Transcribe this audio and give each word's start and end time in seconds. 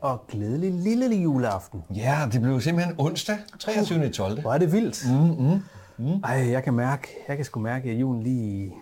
og 0.00 0.26
glædelig 0.28 0.72
lille 0.72 1.16
juleaften. 1.16 1.84
Ja, 1.94 2.28
det 2.32 2.42
blev 2.42 2.60
simpelthen 2.60 2.94
onsdag, 2.98 3.38
23. 3.58 4.08
12. 4.08 4.40
Hvor 4.40 4.52
er 4.52 4.58
det 4.58 4.72
vildt. 4.72 5.04
Mm, 5.10 5.44
mm, 5.46 5.62
mm. 5.96 6.20
Ej, 6.24 6.50
jeg 6.50 6.64
kan 6.64 6.74
mærke, 6.74 7.08
jeg 7.28 7.36
kan 7.36 7.44
sgu 7.44 7.60
mærke, 7.60 7.90
at 7.90 7.96
julen 8.00 8.22
lige... 8.22 8.74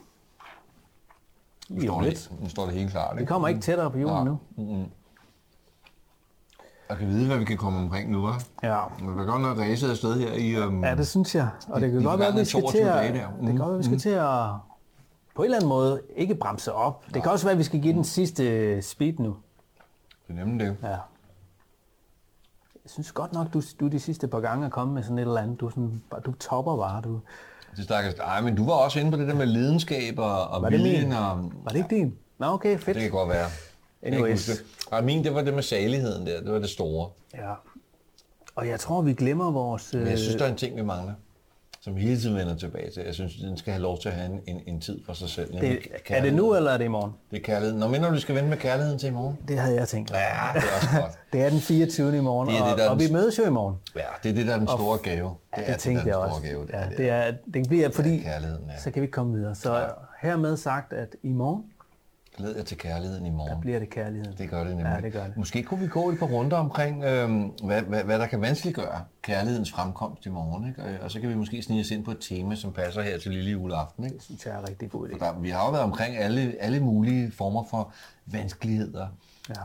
Nu 1.68 1.80
står, 1.82 2.02
lidt. 2.02 2.28
det, 2.32 2.40
nu 2.42 2.48
står 2.48 2.64
det 2.66 2.74
helt 2.74 2.90
klart. 2.90 3.16
Vi 3.16 3.20
Ikke? 3.20 3.28
kommer 3.30 3.48
ikke 3.48 3.60
tættere 3.60 3.90
på 3.90 3.98
julen 3.98 4.24
nu. 4.24 4.38
Jeg 6.88 6.96
kan 6.96 7.08
vide, 7.08 7.26
hvad 7.26 7.38
vi 7.38 7.44
kan 7.44 7.56
komme 7.56 7.78
omkring 7.78 8.10
nu, 8.10 8.28
hva'? 8.28 8.44
Ja. 8.62 8.80
Vi 8.98 9.04
kan 9.04 9.26
godt 9.26 9.42
nok 9.42 9.58
ræse 9.58 9.90
afsted 9.90 10.20
her 10.20 10.32
i... 10.32 10.66
Um, 10.66 10.84
Ja, 10.84 10.94
det 10.94 11.06
synes 11.06 11.34
jeg. 11.34 11.48
Og 11.68 11.80
det 11.80 11.92
kan 11.92 12.02
godt 12.02 12.20
være, 12.20 12.28
at 12.28 12.34
vi 12.34 12.44
skal 12.44 12.60
til 12.60 12.70
22 12.72 12.90
at, 13.00 13.14
der. 13.14 13.28
det 13.40 13.46
kan 13.46 13.56
godt 13.56 13.68
være, 13.68 13.74
at 13.74 13.78
vi 13.78 13.84
skal 13.84 13.98
til 13.98 14.08
at 14.08 14.50
på 15.34 15.42
en 15.42 15.44
eller 15.44 15.56
anden 15.56 15.68
måde 15.68 16.00
ikke 16.16 16.34
bremse 16.34 16.72
op. 16.72 17.04
Det 17.14 17.22
kan 17.22 17.32
også 17.32 17.46
være, 17.46 17.52
at 17.52 17.58
vi 17.58 17.62
skal 17.62 17.80
give 17.80 17.92
den 17.94 18.04
sidste 18.04 18.82
speed 18.82 19.12
nu. 19.18 19.36
Det 20.28 20.38
er 20.40 20.44
nemlig 20.44 20.66
det. 20.66 20.76
Ja. 20.82 20.96
Jeg 22.88 22.92
synes 22.92 23.12
godt 23.12 23.32
nok, 23.32 23.52
du, 23.52 23.62
du 23.80 23.88
de 23.88 24.00
sidste 24.00 24.28
par 24.28 24.40
gange 24.40 24.66
er 24.66 24.70
kommet 24.70 24.94
med 24.94 25.02
sådan 25.02 25.18
et 25.18 25.22
eller 25.22 25.40
andet. 25.40 25.60
Du, 25.60 25.70
sådan, 25.70 26.02
du 26.26 26.32
topper 26.32 26.76
bare. 26.76 27.02
Du. 27.02 27.20
Det 27.76 27.84
stakkels, 27.84 28.18
ej, 28.18 28.40
men 28.40 28.56
du 28.56 28.66
var 28.66 28.72
også 28.72 29.00
inde 29.00 29.10
på 29.10 29.16
det 29.16 29.28
der 29.28 29.34
med 29.34 29.46
lidenskab 29.46 30.18
og, 30.18 30.48
og 30.48 30.62
Var 30.62 30.70
det 30.70 30.78
viljen. 30.78 31.12
Og, 31.12 31.52
Var 31.64 31.70
det 31.70 31.76
ikke 31.76 31.96
din? 31.96 32.14
Nå, 32.38 32.46
okay, 32.46 32.78
fedt. 32.78 32.94
det 32.94 33.02
kan 33.02 33.10
godt 33.10 33.28
være. 33.28 33.46
Jeg 34.02 34.12
Anyways. 34.12 34.50
Ej, 34.92 35.00
min, 35.00 35.24
det 35.24 35.34
var 35.34 35.42
det 35.42 35.54
med 35.54 35.62
saligheden 35.62 36.26
der. 36.26 36.40
Det 36.40 36.52
var 36.52 36.58
det 36.58 36.70
store. 36.70 37.10
Ja. 37.34 37.54
Og 38.54 38.68
jeg 38.68 38.80
tror, 38.80 39.02
vi 39.02 39.12
glemmer 39.14 39.50
vores... 39.50 39.94
Men 39.94 40.06
jeg 40.06 40.18
synes, 40.18 40.34
øh, 40.34 40.38
der 40.38 40.46
er 40.46 40.50
en 40.50 40.56
ting, 40.56 40.76
vi 40.76 40.82
mangler, 40.82 41.14
som 41.88 41.96
hele 41.96 42.20
tiden 42.20 42.36
vender 42.36 42.56
tilbage 42.56 42.90
til. 42.90 43.02
Jeg 43.06 43.14
synes, 43.14 43.36
den 43.36 43.56
skal 43.56 43.72
have 43.72 43.82
lov 43.82 43.98
til 44.00 44.08
at 44.08 44.14
have 44.14 44.26
en, 44.32 44.40
en, 44.46 44.60
en 44.66 44.80
tid 44.80 45.00
for 45.06 45.12
sig 45.12 45.28
selv. 45.28 45.52
det, 45.60 45.78
er 46.08 46.22
det 46.22 46.34
nu, 46.34 46.54
eller 46.54 46.70
er 46.70 46.76
det 46.78 46.84
i 46.84 46.88
morgen? 46.88 47.12
Det 47.30 47.36
er 47.38 47.42
kærligheden. 47.42 47.80
Nå, 47.80 47.88
mener 47.88 48.10
du, 48.10 48.20
skal 48.20 48.34
vente 48.34 48.48
med 48.50 48.56
kærligheden 48.56 48.98
til 48.98 49.06
i 49.08 49.12
morgen? 49.12 49.38
Det 49.48 49.58
havde 49.58 49.76
jeg 49.76 49.88
tænkt. 49.88 50.10
Ja, 50.10 50.16
det 50.16 50.62
er 50.62 50.76
også 50.76 50.88
godt. 51.00 51.12
Det 51.32 51.42
er 51.42 51.50
den 51.50 51.60
24. 51.60 52.16
i 52.16 52.20
morgen, 52.20 52.48
Det 52.48 52.56
er 52.58 52.62
det, 52.64 52.72
og, 52.72 52.78
der 52.78 52.84
er 52.84 52.88
og 52.90 53.00
den- 53.00 53.08
vi 53.08 53.12
mødes 53.12 53.38
jo 53.38 53.46
i 53.46 53.50
morgen. 53.50 53.76
Ja, 53.96 54.00
det 54.22 54.30
er 54.30 54.34
det, 54.34 54.46
der 54.46 54.54
er 54.54 54.58
den 54.58 54.68
store 54.68 54.98
gave. 54.98 55.30
Ja, 55.56 55.62
er 55.62 55.66
det 55.72 55.80
tænkte 55.80 56.04
der 56.04 56.08
jeg 56.10 56.14
er 56.14 56.28
også. 56.30 56.42
Gave. 56.42 56.66
Det 56.66 56.72
ja, 56.72 56.78
er 56.78 56.88
det. 56.88 56.98
det, 56.98 57.10
er, 57.10 57.32
det 57.54 57.68
bliver, 57.68 57.90
fordi 57.90 58.18
kærligheden, 58.18 58.64
ja. 58.70 58.80
så 58.80 58.90
kan 58.90 59.02
vi 59.02 59.06
komme 59.06 59.34
videre. 59.34 59.54
Så 59.54 59.84
hermed 60.20 60.56
sagt, 60.56 60.92
at 60.92 61.16
i 61.22 61.32
morgen 61.32 61.62
Glæd 62.38 62.56
jer 62.56 62.62
til 62.62 62.78
kærligheden 62.78 63.26
i 63.26 63.30
morgen. 63.30 63.60
bliver 63.60 63.78
det 63.78 63.90
kærligheden. 63.90 64.34
Det 64.38 64.50
gør 64.50 64.64
det 64.64 64.76
nemlig. 64.76 64.92
Ja, 64.96 65.00
det 65.00 65.12
gør 65.12 65.24
det. 65.24 65.36
Måske 65.36 65.62
kunne 65.62 65.80
vi 65.80 65.86
gå 65.86 66.10
et 66.10 66.18
par 66.18 66.26
runder 66.26 66.56
omkring, 66.56 67.04
øhm, 67.04 67.42
hvad, 67.64 67.82
hvad, 67.82 68.04
hvad 68.04 68.18
der 68.18 68.26
kan 68.26 68.40
vanskeliggøre 68.40 69.04
kærlighedens 69.22 69.72
fremkomst 69.72 70.26
i 70.26 70.28
morgen. 70.28 70.68
Ikke? 70.68 70.82
Og, 70.82 70.88
og 71.00 71.10
så 71.10 71.20
kan 71.20 71.28
vi 71.28 71.34
måske 71.34 71.62
snige 71.62 71.80
os 71.80 71.90
ind 71.90 72.04
på 72.04 72.10
et 72.10 72.18
tema, 72.20 72.54
som 72.54 72.72
passer 72.72 73.02
her 73.02 73.18
til 73.18 73.32
lille 73.32 73.50
juleaften. 73.50 74.04
Ikke? 74.04 74.16
Det 74.16 74.22
synes 74.22 74.46
jeg 74.46 74.54
er 74.54 74.68
rigtig 74.68 74.90
god 74.90 75.08
idé. 75.08 75.18
Der, 75.18 75.38
vi 75.38 75.50
har 75.50 75.64
jo 75.64 75.70
været 75.70 75.84
omkring 75.84 76.16
alle, 76.16 76.54
alle 76.60 76.80
mulige 76.80 77.32
former 77.32 77.64
for 77.70 77.92
vanskeligheder 78.26 79.06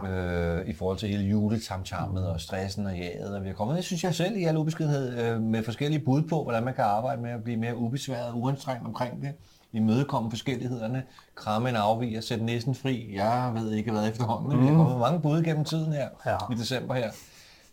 Ja. 0.03 0.09
øh, 0.09 0.67
i 0.69 0.73
forhold 0.73 0.97
til 0.97 1.09
hele 1.09 1.23
juletamtammet 1.23 2.27
og 2.27 2.41
stressen 2.41 2.85
og 2.85 2.95
jaget. 2.97 3.35
Og 3.35 3.43
vi 3.43 3.47
har 3.47 3.55
kommet, 3.55 3.77
det 3.77 3.83
synes 3.85 4.03
jeg 4.03 4.15
selv 4.15 4.37
i 4.37 4.43
al 4.43 4.57
ubeskedenhed, 4.57 5.17
øh, 5.19 5.41
med 5.41 5.63
forskellige 5.63 5.99
bud 5.99 6.21
på, 6.21 6.43
hvordan 6.43 6.63
man 6.63 6.73
kan 6.73 6.83
arbejde 6.83 7.21
med 7.21 7.31
at 7.31 7.43
blive 7.43 7.57
mere 7.57 7.77
ubesværet 7.77 8.27
og 8.27 8.39
uanstrengt 8.41 8.85
omkring 8.87 9.21
det. 9.21 9.29
Imødekomme 9.73 10.29
forskellighederne, 10.29 11.03
kramme 11.35 11.69
en 11.69 11.75
afviger, 11.75 12.21
sætte 12.21 12.45
næsen 12.45 12.75
fri. 12.75 13.09
Jeg 13.13 13.51
ved 13.55 13.71
ikke 13.71 13.91
hvad 13.91 14.09
efterhånden, 14.09 14.49
men 14.49 14.61
vi 14.61 14.67
har 14.71 14.75
kommet 14.83 14.99
mange 14.99 15.19
bud 15.19 15.43
gennem 15.43 15.65
tiden 15.65 15.93
her 15.93 16.07
Ja. 16.25 16.37
i 16.51 16.55
december 16.55 16.93
her. 16.95 17.11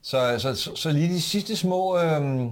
Så, 0.03 0.35
så, 0.39 0.55
så, 0.55 0.71
så 0.77 0.91
lige 0.93 1.09
de 1.09 1.21
sidste 1.21 1.57
små 1.57 1.99
øh, 1.99 2.47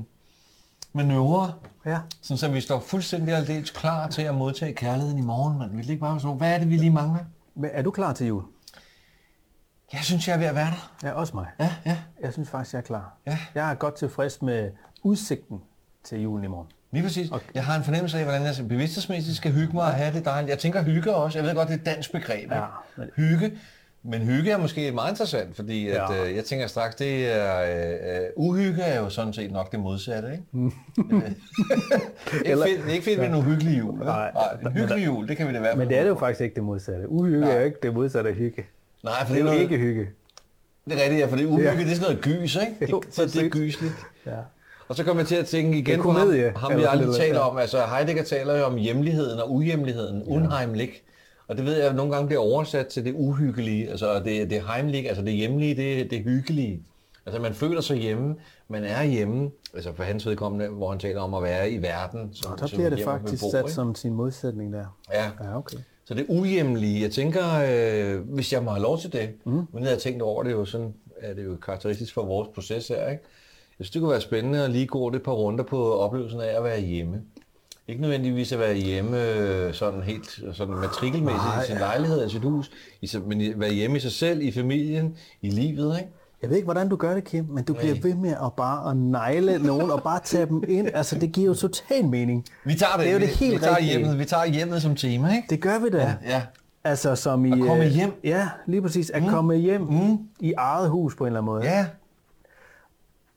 manøvrer, 0.92 1.58
Ja. 1.86 1.98
sådan 2.22 2.38
så 2.38 2.48
vi 2.48 2.60
står 2.60 2.80
fuldstændig 2.80 3.34
aldeles 3.34 3.70
klar 3.70 4.08
til 4.08 4.22
at 4.22 4.34
modtage 4.34 4.72
kærligheden 4.72 5.18
i 5.18 5.22
morgen. 5.22 5.58
Man. 5.58 5.78
Det 5.78 5.90
ikke 5.90 6.00
bare 6.00 6.20
sådan, 6.20 6.36
hvad 6.36 6.54
er 6.54 6.58
det, 6.58 6.70
vi 6.70 6.76
lige 6.76 6.90
mangler? 6.90 7.20
Men 7.54 7.70
er 7.72 7.82
du 7.82 7.90
klar 7.90 8.12
til 8.12 8.26
jul? 8.26 8.42
Jeg 9.92 10.00
synes, 10.02 10.28
jeg 10.28 10.34
er 10.34 10.38
ved 10.38 10.46
at 10.46 10.54
være 10.54 10.66
der. 11.02 11.08
Ja, 11.08 11.12
også 11.12 11.36
mig. 11.36 11.46
Ja, 11.60 11.70
ja. 11.86 11.96
Jeg 12.22 12.32
synes 12.32 12.50
faktisk, 12.50 12.72
jeg 12.74 12.78
er 12.80 12.84
klar. 12.84 13.16
Ja. 13.26 13.38
Jeg 13.54 13.70
er 13.70 13.74
godt 13.74 13.94
tilfreds 13.94 14.42
med 14.42 14.70
udsigten 15.02 15.60
til 16.04 16.22
julen 16.22 16.44
i 16.44 16.48
morgen. 16.48 16.66
Lige 16.92 17.02
præcis. 17.02 17.30
Okay. 17.30 17.46
Jeg 17.54 17.64
har 17.64 17.76
en 17.76 17.84
fornemmelse 17.84 18.18
af, 18.18 18.24
hvordan 18.24 18.42
jeg 18.42 18.54
bevidsthedsmæssigt 18.68 19.36
skal 19.36 19.52
hygge 19.52 19.72
mig 19.74 19.82
og 19.84 19.92
have 19.92 20.12
det 20.14 20.24
dejligt. 20.24 20.50
Jeg 20.50 20.58
tænker 20.58 20.82
hygge 20.82 21.14
også. 21.14 21.38
Jeg 21.38 21.46
ved 21.48 21.54
godt, 21.54 21.68
det 21.68 21.74
er 21.74 21.78
et 21.78 21.86
dansk 21.86 22.12
begreb. 22.12 22.50
Ja, 22.52 22.64
men- 22.96 23.10
Hygge. 23.16 23.52
Men 24.02 24.20
hygge 24.22 24.50
er 24.50 24.56
måske 24.58 24.92
meget 24.92 25.10
interessant, 25.10 25.56
fordi 25.56 25.88
at, 25.88 25.94
Ja. 25.94 26.24
øh, 26.28 26.36
jeg 26.36 26.44
tænker 26.44 26.66
straks, 26.66 26.94
det 26.94 27.36
er, 27.36 27.60
øh, 27.62 28.22
øh, 28.22 28.26
uhygge 28.36 28.82
er 28.82 29.00
jo 29.00 29.10
sådan 29.10 29.32
set 29.32 29.52
nok 29.52 29.72
det 29.72 29.80
modsatte, 29.80 30.32
ikke? 30.32 30.44
Øh, 31.12 31.22
ikke, 32.44 32.56
fedt, 32.62 32.84
det 32.84 32.92
ikke 32.92 33.04
fedt 33.04 33.18
med 33.18 33.26
en 33.28 33.34
uhyggelig 33.34 33.78
jul. 33.78 33.98
Nej. 33.98 34.30
Nej, 34.32 34.56
en 34.62 34.72
hyggelig 34.72 35.06
jul, 35.06 35.28
det 35.28 35.36
kan 35.36 35.48
vi 35.48 35.52
da 35.52 35.58
fald 35.60 35.76
Men 35.76 35.88
det 35.88 35.98
er 35.98 36.02
det 36.02 36.08
jo 36.08 36.14
faktisk 36.18 36.40
ikke 36.40 36.54
det 36.54 36.64
modsatte. 36.64 37.08
Uhygge 37.08 37.40
Nej. 37.40 37.50
er 37.50 37.58
jo 37.58 37.64
ikke 37.64 37.78
det 37.82 37.94
modsatte 37.94 38.30
af 38.30 38.36
hygge. 38.36 38.64
Nej, 39.04 39.26
for 39.26 39.34
Det 39.34 39.40
er 39.40 39.44
noget- 39.44 39.60
ikke 39.60 39.76
hygge. 39.78 40.08
Det 40.84 40.98
er 40.98 41.02
rigtigt, 41.02 41.20
ja, 41.20 41.26
for 41.26 41.36
det 41.36 41.44
er 41.44 41.48
uhygge, 41.48 41.70
Ja. 41.70 41.76
det 41.78 41.90
er 41.90 41.94
sådan 41.94 42.00
noget 42.02 42.20
gys, 42.24 42.56
ikke? 42.56 42.90
Jo, 42.90 43.02
så 43.10 43.26
det 43.26 43.36
er 43.36 43.48
gysligt. 43.48 43.92
Ja. 44.26 44.36
Og 44.88 44.96
så 44.96 45.04
kommer 45.04 45.20
jeg 45.20 45.28
til 45.28 45.34
at 45.34 45.46
tænke 45.46 45.78
igen 45.78 46.02
på 46.02 46.10
ham, 46.10 46.28
ham 46.56 46.78
vi 46.78 46.84
aldrig 46.88 47.16
taler 47.16 47.40
om. 47.40 47.58
Altså 47.58 47.78
Heidegger 47.86 48.22
taler 48.24 48.56
jo 48.58 48.64
om 48.64 48.76
hjemligheden 48.76 49.40
og 49.40 49.52
uhjemligheden, 49.52 50.22
ja. 50.22 50.32
unheimlich. 50.34 50.92
Og 51.48 51.56
det 51.56 51.64
ved 51.64 51.76
jeg, 51.76 51.88
at 51.88 51.94
nogle 51.94 52.12
gange 52.12 52.26
bliver 52.26 52.40
oversat 52.42 52.86
til 52.86 53.04
det 53.04 53.14
uhyggelige. 53.16 53.90
Altså 53.90 54.18
det, 54.24 54.50
det 54.50 54.62
heimlich, 54.74 55.08
altså 55.08 55.22
det 55.24 55.32
hjemlige, 55.32 55.74
det 55.74 56.10
det 56.10 56.18
hyggelige. 56.24 56.82
Altså 57.26 57.42
man 57.42 57.54
føler 57.54 57.80
sig 57.80 57.96
hjemme, 57.96 58.34
man 58.68 58.84
er 58.84 59.02
hjemme, 59.02 59.50
altså 59.74 59.92
for 59.94 60.02
hans 60.02 60.26
vedkommende, 60.26 60.68
hvor 60.68 60.90
han 60.90 60.98
taler 60.98 61.20
om 61.20 61.34
at 61.34 61.42
være 61.42 61.70
i 61.70 61.82
verden. 61.82 62.30
Som, 62.34 62.52
Og 62.52 62.58
der 62.60 62.66
bliver 62.68 62.90
det 62.90 63.04
faktisk 63.04 63.42
beboer, 63.42 63.50
sat 63.50 63.60
ikke? 63.60 63.72
som 63.72 63.94
sin 63.94 64.12
modsætning 64.14 64.72
der. 64.72 64.84
Ja, 65.12 65.24
Ja, 65.44 65.56
okay. 65.56 65.76
Så 66.08 66.14
det 66.14 66.26
uhjemlige, 66.28 67.02
jeg 67.02 67.10
tænker, 67.10 67.44
øh, 67.68 68.20
hvis 68.20 68.52
jeg 68.52 68.62
må 68.62 68.70
have 68.70 68.82
lov 68.82 68.98
til 68.98 69.12
det, 69.12 69.30
mm. 69.44 69.52
uden 69.52 69.66
at 69.74 69.82
jeg 69.82 69.90
har 69.90 69.98
tænkt 69.98 70.22
over 70.22 70.42
det, 70.42 70.52
jo 70.52 70.64
sådan, 70.64 70.94
er 71.20 71.34
det 71.34 71.44
jo 71.44 71.56
karakteristisk 71.56 72.14
for 72.14 72.24
vores 72.24 72.48
proces 72.54 72.88
her, 72.88 73.08
ikke? 73.10 73.22
Jeg 73.78 73.84
synes, 73.84 73.90
det 73.90 74.00
kunne 74.00 74.10
være 74.10 74.20
spændende 74.20 74.64
at 74.64 74.70
lige 74.70 74.86
gå 74.86 75.10
det 75.10 75.16
et 75.16 75.22
par 75.22 75.32
runder 75.32 75.64
på 75.64 75.92
oplevelsen 75.92 76.40
af 76.40 76.56
at 76.56 76.64
være 76.64 76.80
hjemme. 76.80 77.22
Ikke 77.88 78.00
nødvendigvis 78.00 78.52
at 78.52 78.58
være 78.58 78.74
hjemme 78.74 79.32
øh, 79.32 79.74
sådan 79.74 80.02
helt 80.02 80.40
sådan 80.52 80.74
matrikelmæssigt 80.74 81.44
Nej. 81.44 81.62
i 81.62 81.66
sin 81.66 81.76
lejlighed, 81.76 82.26
i 82.26 82.30
sit 82.30 82.42
hus, 82.42 82.70
men 83.26 83.60
være 83.60 83.72
hjemme 83.72 83.96
i 83.96 84.00
sig 84.00 84.12
selv, 84.12 84.42
i 84.42 84.50
familien, 84.50 85.16
i 85.42 85.50
livet, 85.50 85.98
ikke? 85.98 86.10
Jeg 86.42 86.50
ved 86.50 86.56
ikke, 86.56 86.64
hvordan 86.66 86.88
du 86.88 86.96
gør 86.96 87.14
det, 87.14 87.24
Kim, 87.24 87.44
men 87.44 87.64
du 87.64 87.74
bliver 87.74 87.94
ved 88.02 88.14
med 88.14 88.30
at 88.30 88.52
bare 88.56 88.90
at 88.90 88.96
negle 88.96 89.58
nogen 89.58 89.90
og 89.90 90.02
bare 90.02 90.20
tage 90.24 90.46
dem 90.46 90.64
ind. 90.68 90.88
Altså, 90.94 91.18
det 91.18 91.32
giver 91.32 91.46
jo 91.46 91.54
total 91.54 92.04
mening. 92.04 92.44
Vi 92.64 92.74
tager 92.74 92.92
det, 92.92 93.00
Det 93.00 93.08
er 93.08 93.12
jo 93.12 93.18
det 93.20 93.28
vi, 93.28 93.32
helt 93.34 93.54
vi 93.54 93.58
tager 93.58 93.76
rigtige. 93.76 93.98
hjemmet, 93.98 94.18
vi 94.18 94.24
tager 94.24 94.44
hjemmet 94.46 94.82
som 94.82 94.96
tema, 94.96 95.36
ikke? 95.36 95.46
Det 95.50 95.60
gør 95.60 95.78
vi 95.78 95.90
da. 95.90 96.16
Ja. 96.26 96.42
Altså, 96.84 97.14
som 97.14 97.44
i... 97.44 97.52
At 97.52 97.58
komme 97.58 97.84
øh, 97.84 97.90
hjem. 97.90 98.12
Ja, 98.24 98.48
lige 98.66 98.82
præcis. 98.82 99.10
At 99.10 99.22
mm. 99.22 99.28
komme 99.28 99.54
hjem 99.54 99.80
mm. 99.80 100.18
i 100.40 100.52
eget 100.52 100.90
hus 100.90 101.14
på 101.16 101.24
en 101.24 101.26
eller 101.26 101.40
anden 101.40 101.52
måde. 101.52 101.64
Ja. 101.64 101.86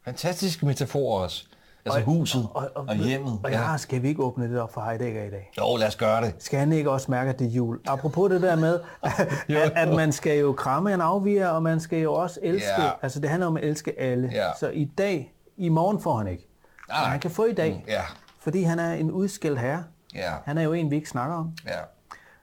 Fantastisk 0.06 0.64
metafor 0.64 1.22
også. 1.24 1.46
Altså 1.86 2.00
Og- 2.00 2.06
huset 2.06 2.48
og, 2.54 2.70
og, 2.76 2.86
og 2.88 2.96
hjemmet. 2.96 3.40
Og 3.44 3.52
ja, 3.52 3.78
skal 3.78 4.02
vi 4.02 4.08
ikke 4.08 4.24
åbne 4.24 4.50
det 4.52 4.60
op 4.62 4.74
for 4.74 4.82
Heidegger 4.82 5.24
i 5.24 5.30
dag? 5.30 5.52
Jo, 5.58 5.76
lad 5.78 5.88
os 5.88 5.96
gøre 5.96 6.26
det. 6.26 6.36
Skal 6.40 6.60
han 6.60 6.72
ikke 6.72 6.92
også 6.92 7.12
mærke, 7.12 7.30
at 7.30 7.40
det 7.40 7.48
er 7.48 7.52
jul? 7.52 7.80
Apropos 7.88 8.30
det 8.32 8.42
der 8.42 8.56
med, 8.56 8.80
at, 9.04 9.72
at 9.76 9.96
man 9.96 10.12
skal 10.12 10.40
jo 10.40 10.54
kramme 10.54 10.94
en 10.94 11.02
afviger, 11.02 11.48
og 11.48 11.64
man 11.64 11.80
skal 11.80 12.00
jo 12.00 12.14
også 12.14 12.40
elske. 12.44 12.82
Ja. 12.82 12.90
Altså, 13.02 13.20
det 13.20 13.30
handler 13.30 13.48
om 13.48 13.58
at 13.58 13.64
elske 13.64 14.00
alle. 14.00 14.30
Ja. 14.34 14.50
Så 14.60 14.70
i 14.70 14.86
dag, 14.86 15.34
i 15.58 15.70
morgen 15.70 16.02
får 16.02 16.18
han 16.18 16.28
ikke. 16.28 16.48
Nej, 16.90 17.02
Men 17.02 17.12
han 17.12 17.20
kan 17.20 17.32
få 17.32 17.46
i 17.46 17.54
dag, 17.54 17.84
Ja, 17.88 18.02
fordi 18.40 18.64
han 18.64 18.80
er 18.80 18.94
en 18.94 19.12
udskilt 19.12 19.60
herre. 19.60 19.84
ja, 20.16 20.32
Han 20.46 20.58
er 20.58 20.62
jo 20.62 20.74
en, 20.74 20.92
vi 20.92 20.96
ikke 20.96 21.10
snakker 21.10 21.36
om. 21.36 21.54
ja. 21.68 21.80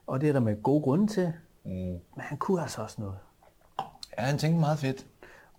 Og 0.07 0.21
det 0.21 0.29
er 0.29 0.33
der 0.33 0.41
med 0.41 0.63
gode 0.63 0.83
grunde 0.83 1.07
til. 1.07 1.33
Mm. 1.65 1.71
Men 1.71 2.01
han 2.19 2.39
kunne 2.39 2.63
altså 2.63 2.83
også 2.83 2.97
noget. 2.99 3.15
Ja, 4.19 4.23
han 4.23 4.39
tænkte 4.39 4.61
meget 4.61 4.79
fedt, 4.79 4.97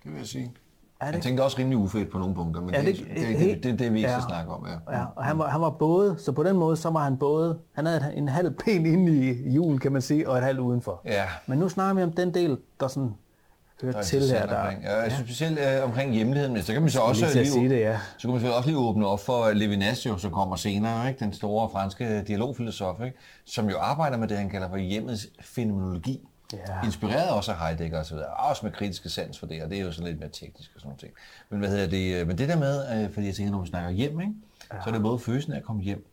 det 0.03 0.11
vil 0.11 0.17
jeg 0.17 0.27
sige. 0.27 0.53
Er 1.01 1.05
det 1.05 1.15
ikke? 1.15 1.23
tænkte 1.23 1.41
også 1.43 1.57
rimelig 1.59 1.77
ufedt 1.77 2.11
på 2.11 2.17
nogle 2.17 2.35
punkter, 2.35 2.61
men 2.61 2.75
Er 2.75 2.81
det, 2.81 2.95
det 2.95 3.05
det, 3.07 3.15
det, 3.15 3.39
det, 3.39 3.39
det, 3.39 3.63
det, 3.63 3.79
det 3.79 3.93
vi 3.93 3.97
ikke 3.97 4.09
Ja. 4.09 4.19
skal 4.19 4.29
snakke 4.29 4.51
om. 4.51 4.65
Ja. 4.67 4.97
Ja, 4.97 5.05
og 5.15 5.23
han 5.25 5.39
var, 5.39 5.47
han 5.47 5.61
var 5.61 5.69
både, 5.69 6.15
så 6.17 6.31
på 6.31 6.43
den 6.43 6.55
måde, 6.57 6.77
så 6.77 6.89
var 6.89 7.03
han 7.03 7.17
både, 7.17 7.57
han 7.73 7.85
havde 7.85 8.13
en 8.15 8.27
halv 8.29 8.51
ben 8.65 8.85
inde 8.85 9.11
i 9.11 9.49
julen, 9.51 9.79
kan 9.79 9.91
man 9.91 10.01
sige, 10.01 10.29
og 10.29 10.37
et 10.37 10.43
halvt 10.43 10.59
udenfor. 10.59 11.01
Ja. 11.05 11.23
Men 11.47 11.59
nu 11.59 11.69
snakker 11.69 11.93
vi 11.93 12.03
om 12.03 12.11
den 12.11 12.33
del, 12.33 12.57
der 12.79 12.87
sådan 12.87 13.13
hører 13.81 13.91
Der 13.91 13.99
er 13.99 14.03
til 14.03 14.21
her. 14.21 14.45
Der, 14.45 14.59
omkring, 14.61 14.83
ja, 14.83 14.97
jeg 15.01 15.11
synes 15.11 15.29
specielt 15.29 15.59
øh, 15.59 15.83
omkring 15.83 16.13
hjemligheden, 16.13 16.53
men 16.53 16.63
så 16.63 16.73
kan 16.73 16.81
man 16.81 16.91
så 16.91 16.99
også 16.99 17.25
lige 17.33 17.45
sige 17.47 17.69
det, 17.69 17.79
ja. 17.79 17.97
så 18.17 18.27
kan 18.27 18.41
man 18.41 18.51
også 18.51 18.69
lige 18.69 18.79
åbne 18.79 19.07
op 19.07 19.19
for 19.19 19.51
Levinas, 19.53 20.05
jo, 20.05 20.17
som 20.17 20.31
kommer 20.31 20.55
senere, 20.55 21.07
ikke? 21.07 21.19
den 21.19 21.33
store 21.33 21.69
franske 21.69 22.23
dialogfilosof, 22.27 23.01
ikke? 23.05 23.17
som 23.45 23.69
jo 23.69 23.77
arbejder 23.77 24.17
med 24.17 24.27
det, 24.27 24.37
han 24.37 24.49
kalder 24.49 24.69
for 24.69 24.77
hjemmets 24.77 25.27
fænomenologi. 25.41 26.27
Ja. 26.53 26.85
Inspireret 26.85 27.29
også 27.29 27.51
af 27.51 27.57
Heidegger 27.57 27.99
og 27.99 28.05
så 28.05 28.13
videre, 28.13 28.29
også 28.29 28.65
med 28.65 28.71
kritiske 28.71 29.09
sans 29.09 29.39
for 29.39 29.45
det, 29.47 29.63
og 29.63 29.69
det 29.69 29.79
er 29.79 29.81
jo 29.81 29.91
sådan 29.91 30.07
lidt 30.07 30.19
mere 30.19 30.29
teknisk 30.29 30.71
og 30.75 30.81
sådan 30.81 30.95
noget. 31.01 31.13
Men 31.49 31.59
hvad 31.59 31.69
hedder 31.69 31.87
det, 31.87 32.21
øh, 32.21 32.27
men 32.27 32.37
det 32.37 32.49
der 32.49 32.57
med, 32.57 33.03
øh, 33.03 33.13
fordi 33.13 33.25
jeg 33.27 33.35
tænker, 33.35 33.51
når 33.51 33.61
vi 33.61 33.67
snakker 33.67 33.89
hjem, 33.89 34.21
ikke? 34.21 34.33
Ja. 34.73 34.81
så 34.83 34.89
er 34.89 34.93
det 34.93 35.01
både 35.01 35.19
følelsen 35.19 35.53
af 35.53 35.57
at 35.57 35.63
komme 35.63 35.81
hjem, 35.81 36.05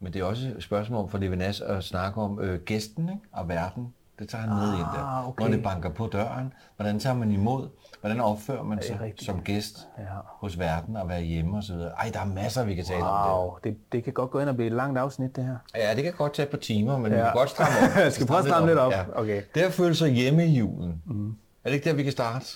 men 0.00 0.12
det 0.12 0.20
er 0.20 0.24
også 0.24 0.48
et 0.56 0.62
spørgsmål 0.62 1.10
for 1.10 1.18
Levinas 1.18 1.60
at 1.60 1.84
snakke 1.84 2.20
om 2.20 2.40
øh, 2.40 2.60
gæsten 2.60 3.08
ikke? 3.08 3.20
og 3.32 3.48
verden. 3.48 3.94
Det 4.18 4.28
tager 4.28 4.42
han 4.42 4.50
med 4.58 4.72
ind 4.72 4.86
der. 4.94 5.18
Ah, 5.18 5.28
okay. 5.28 5.44
Når 5.44 5.50
det 5.52 5.62
banker 5.62 5.90
på 5.90 6.06
døren, 6.06 6.52
hvordan 6.76 6.98
tager 7.00 7.14
man 7.16 7.32
imod? 7.32 7.68
Hvordan 8.00 8.20
opfører 8.20 8.62
man 8.62 8.82
sig 8.82 9.00
rigtigt. 9.00 9.26
som 9.26 9.40
gæst 9.42 9.78
Ja. 9.98 10.04
hos 10.40 10.58
verden 10.58 10.96
og 10.96 11.08
være 11.08 11.22
hjemme 11.22 11.56
og 11.56 11.62
så 11.62 11.72
videre. 11.74 11.90
Ej, 11.90 12.10
der 12.14 12.20
er 12.20 12.24
masser, 12.24 12.64
vi 12.64 12.74
kan 12.74 12.84
tale 12.84 13.04
om 13.04 13.30
Wow, 13.40 13.50
det, 13.64 13.76
det 13.92 14.04
kan 14.04 14.12
godt 14.12 14.30
gå 14.30 14.40
ind 14.40 14.48
og 14.48 14.54
blive 14.54 14.66
et 14.66 14.72
langt 14.72 14.98
afsnit, 14.98 15.36
det 15.36 15.44
her. 15.44 15.56
det. 15.74 15.80
Ja, 15.80 15.94
det 15.94 16.02
kan 16.04 16.12
godt 16.12 16.34
tage 16.34 16.46
et 16.46 16.50
par 16.50 16.58
timer, 16.58 16.98
men 16.98 17.06
ja. 17.12 17.16
vi 17.16 17.16
Ja. 17.16 17.24
kan 17.24 17.32
godt 17.34 17.50
stramme 17.50 17.74
op. 17.90 17.96
Jeg 18.04 18.12
skal 18.12 18.26
prøve 18.26 18.38
at 18.38 18.44
stramme 18.44 18.68
lidt 18.68 18.78
op. 18.78 18.92
Okay. 19.14 19.42
Det 19.54 19.60
at 19.60 19.72
føle 19.72 19.94
sig 19.94 20.10
hjemme 20.10 20.46
i 20.46 20.58
julen. 20.58 21.02
Mm. 21.06 21.28
Er 21.28 21.34
det 21.64 21.74
ikke 21.74 21.88
der, 21.90 21.96
vi 21.96 22.02
kan 22.02 22.12
starte? 22.12 22.46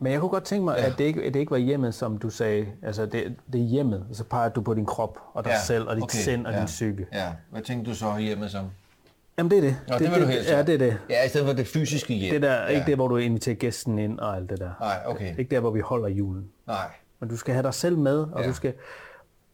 Men 0.00 0.12
jeg 0.12 0.20
kunne 0.20 0.28
godt 0.30 0.44
tænke 0.44 0.64
mig, 0.64 0.76
ja. 0.78 0.86
at, 0.86 0.98
det 0.98 1.04
ikke, 1.04 1.22
at 1.22 1.34
det 1.34 1.40
ikke 1.40 1.50
var 1.50 1.56
hjemmet, 1.58 1.94
som 1.94 2.18
du 2.18 2.30
sagde. 2.30 2.66
Altså, 2.82 3.06
det, 3.06 3.34
det 3.52 3.60
er 3.60 3.64
hjemmet, 3.64 4.06
og 4.10 4.16
så 4.16 4.24
peger 4.24 4.48
du 4.48 4.60
på 4.60 4.74
din 4.74 4.86
krop, 4.86 5.18
og 5.34 5.44
dig 5.44 5.50
Ja, 5.50 5.60
selv, 5.60 5.88
og 5.88 5.96
dit 5.96 6.02
okay, 6.04 6.18
sind, 6.18 6.46
og 6.46 6.52
ja. 6.52 6.58
din 6.58 6.66
psyke. 6.66 7.06
Ja, 7.12 7.32
hvad 7.50 7.62
tænkte 7.62 7.90
du 7.90 7.96
så 7.96 8.16
hjemme 8.16 8.48
som? 8.48 8.64
Jamen, 9.38 9.50
det 9.50 9.56
er 9.58 9.62
det. 9.62 9.76
Nå, 9.88 9.94
det, 9.94 10.00
det 10.02 10.10
vil 10.14 10.22
du 10.22 10.26
helst. 10.26 10.50
Ja, 10.50 10.62
det 10.62 10.74
er 10.74 10.78
det. 10.78 10.98
Ja, 11.10 11.24
i 11.26 11.28
stedet 11.28 11.46
for 11.46 11.52
det 11.54 11.66
fysiske 11.66 12.14
hjem. 12.14 12.32
Det 12.34 12.42
der, 12.42 12.54
ja. 12.54 12.66
ikke 12.66 12.86
det, 12.86 12.94
hvor 12.94 13.08
du 13.08 13.16
inviterer 13.16 13.56
gæsten 13.56 13.98
ind 13.98 14.18
og 14.18 14.36
alt 14.36 14.50
det 14.50 14.58
der. 14.60 14.70
Nej, 14.80 15.02
okay. 15.06 15.38
Ikke 15.38 15.50
der, 15.54 15.60
hvor 15.60 15.70
vi 15.70 15.80
holder 15.80 16.08
julen. 16.08 16.48
Nej. 16.66 16.90
Men 17.20 17.28
du 17.28 17.36
skal 17.36 17.54
have 17.54 17.62
dig 17.62 17.74
selv 17.74 17.98
med, 17.98 18.18
og 18.18 18.40
Ja. 18.42 18.48
du 18.48 18.52
skal... 18.54 18.72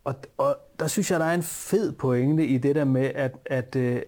Og, 0.04 0.14
og 0.38 0.56
der 0.81 0.86
synes 0.86 1.10
jeg, 1.10 1.20
der 1.20 1.26
er 1.26 1.34
en 1.34 1.42
fed 1.42 1.92
pointe 1.92 2.46
i 2.46 2.58
det 2.58 2.75
der 2.75 2.84
med, 2.84 3.10
at, 3.14 3.32
at, 3.46 3.76
øh, 3.76 4.02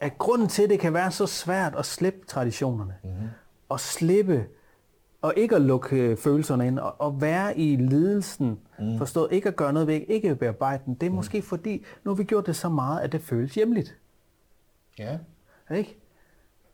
at 0.00 0.18
grunden 0.18 0.48
til, 0.48 0.62
at 0.62 0.70
det 0.70 0.80
kan 0.80 0.94
være 0.94 1.10
så 1.10 1.26
svært 1.26 1.74
at 1.78 1.86
slippe 1.86 2.18
traditionerne, 2.26 2.94
Mhm. 3.04 3.12
mm-hmm. 3.12 3.28
og 3.68 3.80
slippe, 3.80 4.44
og 5.22 5.32
ikke 5.36 5.54
at 5.56 5.62
lukke 5.62 5.96
øh, 5.96 6.16
følelserne 6.16 6.66
ind, 6.66 6.78
og, 6.78 6.94
og 7.00 7.20
være 7.20 7.58
i 7.58 7.76
lidelsen, 7.76 8.58
mm. 8.78 8.98
forstået, 8.98 9.32
ikke 9.32 9.48
at 9.48 9.56
gøre 9.56 9.72
noget 9.72 9.88
ved, 9.88 10.00
ikke 10.08 10.30
at 10.30 10.38
bearbejde 10.38 10.82
den, 10.86 10.94
det 10.94 11.06
er 11.06 11.10
mm. 11.10 11.16
måske 11.16 11.42
fordi, 11.42 11.84
nu 12.04 12.10
har 12.10 12.16
vi 12.16 12.24
gjort 12.24 12.46
det 12.46 12.56
så 12.56 12.68
meget, 12.68 13.00
at 13.00 13.12
det 13.12 13.20
føles 13.20 13.54
hjemligt. 13.54 13.96
Ja. 14.98 15.18
Ikke? 15.76 15.96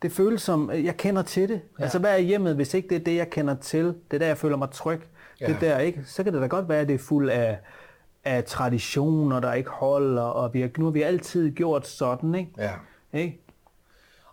Det 0.02 0.12
føles 0.12 0.42
som, 0.42 0.70
øh, 0.70 0.84
jeg 0.84 0.96
kender 0.96 1.22
til 1.22 1.48
det. 1.48 1.60
Ja. 1.78 1.82
Altså, 1.82 1.98
hvad 1.98 2.10
er 2.12 2.18
hjemmet, 2.18 2.54
hvis 2.54 2.74
ikke 2.74 2.88
det 2.88 2.96
er 2.96 3.04
det, 3.04 3.16
jeg 3.16 3.30
kender 3.30 3.54
til? 3.54 3.84
Det 3.84 3.94
er 4.10 4.18
der, 4.18 4.26
jeg 4.26 4.38
føler 4.38 4.56
mig 4.56 4.70
tryg. 4.70 5.00
Ja. 5.40 5.46
Det 5.46 5.56
der, 5.60 5.78
ikke? 5.78 6.00
Så 6.06 6.24
kan 6.24 6.32
det 6.32 6.42
da 6.42 6.46
godt 6.46 6.68
være, 6.68 6.80
at 6.80 6.88
det 6.88 6.94
er 6.94 6.98
fuld 6.98 7.30
af, 7.30 7.58
af 8.24 8.44
traditioner, 8.44 9.40
der 9.40 9.52
ikke 9.52 9.70
holder, 9.70 10.22
og 10.22 10.54
vi 10.54 10.60
har, 10.60 10.70
nu 10.78 10.84
har 10.84 10.92
vi 10.92 11.02
altid 11.02 11.50
gjort 11.50 11.86
sådan, 11.86 12.34
ikke? 12.34 12.50
Ja. 12.58 12.70
ikke? 13.12 13.40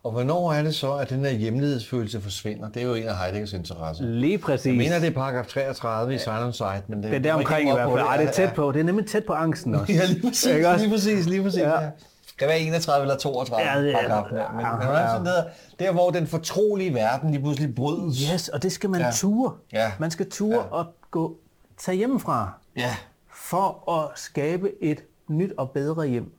Og 0.03 0.11
hvornår 0.11 0.53
er 0.53 0.63
det 0.63 0.75
så, 0.75 0.94
at 0.94 1.09
den 1.09 1.23
der 1.23 1.31
hjemlighedsfølelse 1.31 2.21
forsvinder? 2.21 2.69
Det 2.69 2.81
er 2.81 2.87
jo 2.87 2.94
en 2.94 3.03
af 3.07 3.17
Heideggers 3.17 3.53
interesser. 3.53 4.05
Lige 4.05 4.37
præcis. 4.37 4.65
Jeg 4.65 4.75
mener, 4.77 4.99
det 4.99 5.07
er 5.07 5.13
paragraf 5.13 5.47
33 5.47 6.15
i 6.15 6.17
Silent 6.17 6.55
Side, 6.55 6.81
men 6.87 7.03
det, 7.03 7.11
det 7.11 7.17
er 7.17 7.19
der 7.19 7.33
omkring 7.33 7.69
i 7.69 7.71
hvert 7.71 7.89
fald. 7.89 7.99
Ej, 8.01 8.17
det 8.17 8.27
er 8.27 8.31
tæt 8.31 8.53
på. 8.53 8.71
Det 8.71 8.79
er 8.79 8.83
nemlig 8.83 9.05
tæt 9.05 9.25
på 9.25 9.33
angsten 9.33 9.75
også. 9.75 9.94
Ja, 9.94 10.05
lige 10.05 10.21
præcis, 10.21 10.45
lige 10.79 10.89
præcis, 10.89 11.25
lige 11.25 11.44
præcis. 11.44 11.59
Ja. 11.61 11.81
Ja. 11.81 11.89
Kan 12.39 12.48
være 12.48 12.60
31 12.60 13.01
eller 13.01 13.18
32 13.18 13.72
Ja, 13.72 13.81
det 13.81 13.89
er- 13.94 14.00
paragrafen 14.01 14.38
der, 14.38 14.51
men, 14.51 14.62
ja, 14.62 14.75
hvordan 14.75 15.01
ja. 15.01 15.07
sådan 15.12 15.25
der, 15.25 15.44
der 15.80 15.92
hvor 15.92 16.10
den 16.10 16.28
fortrolige 16.28 16.94
verden 16.94 17.31
lige 17.31 17.42
pludselig 17.42 17.75
brydes. 17.75 18.19
Yes, 18.33 18.50
og 18.50 18.63
det 18.63 18.72
skal 18.72 18.89
man 18.89 19.01
Ja. 19.01 19.12
ture. 19.13 19.54
Ja. 19.74 19.92
Man 20.00 20.12
skal 20.12 20.30
ture 20.30 20.56
Ja. 20.56 20.62
og 20.72 20.86
gå, 21.12 21.38
tage 21.78 21.98
hjemmefra, 21.98 22.51
Ja, 22.78 22.95
for 23.33 23.92
at 23.92 24.19
skabe 24.19 24.72
et 24.83 25.04
nyt 25.28 25.51
og 25.57 25.72
bedre 25.72 26.07
hjem. 26.07 26.33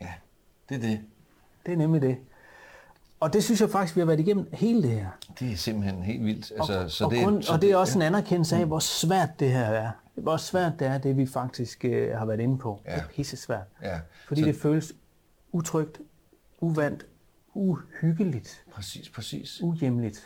ja, 0.00 0.08
det 0.68 0.74
er 0.76 0.80
det. 0.80 1.00
Det 1.66 1.72
er 1.72 1.76
nemlig 1.76 2.02
det. 2.02 2.16
Og 3.20 3.32
det 3.32 3.44
synes 3.44 3.60
jeg 3.60 3.70
faktisk, 3.70 3.96
vi 3.96 4.00
har 4.00 4.06
været 4.06 4.20
igennem 4.20 4.48
hele 4.52 4.82
det 4.82 4.90
her. 4.90 5.06
Det 5.40 5.52
er 5.52 5.56
simpelthen 5.56 6.02
helt 6.02 6.24
vildt. 6.24 6.52
Altså, 6.58 6.78
og, 6.84 6.90
så 6.90 7.04
og, 7.04 7.10
det, 7.10 7.24
grund, 7.24 7.42
så 7.42 7.52
og 7.52 7.62
det 7.62 7.70
er 7.70 7.76
også 7.76 7.98
en 7.98 8.02
anerkendelse 8.02 8.56
af, 8.56 8.66
hvor 8.66 8.78
svært 8.78 9.28
det 9.40 9.50
her 9.50 9.64
er. 9.64 9.90
Hvor 10.14 10.36
svært 10.36 10.72
det 10.78 10.86
er, 10.86 10.98
det 10.98 11.16
vi 11.16 11.26
faktisk 11.26 11.84
øh, 11.84 12.18
har 12.18 12.24
været 12.26 12.40
inde 12.40 12.58
på. 12.58 12.80
Ja. 12.86 12.94
Det 12.94 13.00
er 13.00 13.04
pisse 13.16 13.36
svært. 13.36 13.66
Ja. 13.82 13.98
Fordi 14.28 14.40
Så- 14.40 14.46
det 14.46 14.56
føles 14.56 14.92
utrygt, 15.52 16.00
uvandt, 16.60 17.06
uhyggeligt, 17.54 18.64
Præcis, 18.74 19.08
præcis. 19.08 19.60
uhjemligt. 19.62 20.20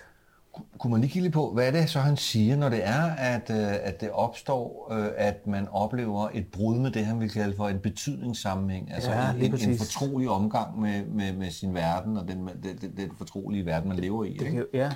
Kunne 0.78 0.90
man 0.90 1.00
lige 1.00 1.10
kigge 1.10 1.30
på, 1.30 1.52
hvad 1.52 1.66
er 1.66 1.70
det 1.70 1.90
så, 1.90 2.00
han 2.00 2.16
siger, 2.16 2.56
når 2.56 2.68
det 2.68 2.86
er, 2.86 3.02
at, 3.04 3.50
øh, 3.50 3.74
at 3.82 4.00
det 4.00 4.10
opstår, 4.10 4.88
øh, 4.92 5.08
at 5.16 5.46
man 5.46 5.68
oplever 5.68 6.28
et 6.34 6.46
brud 6.46 6.78
med 6.78 6.90
det, 6.90 7.06
han 7.06 7.20
vil 7.20 7.30
kalde 7.30 7.56
for 7.56 7.68
en 7.68 7.78
betydningssammenhæng, 7.78 8.92
altså 8.92 9.10
Ja, 9.10 9.30
en, 9.30 9.36
lige 9.36 9.46
en, 9.46 9.52
præcis. 9.52 9.78
fortrolig 9.78 10.28
omgang 10.28 10.80
med, 10.80 11.04
med, 11.06 11.32
med 11.32 11.50
sin 11.50 11.74
verden 11.74 12.16
og 12.16 12.28
den, 12.28 12.48
den, 12.62 12.92
den, 12.96 13.10
fortrolige 13.18 13.66
verden, 13.66 13.88
man 13.88 13.98
lever 13.98 14.24
i. 14.24 14.32
Det 14.32 14.46
Ikke? 14.46 14.64
ja, 14.72 14.90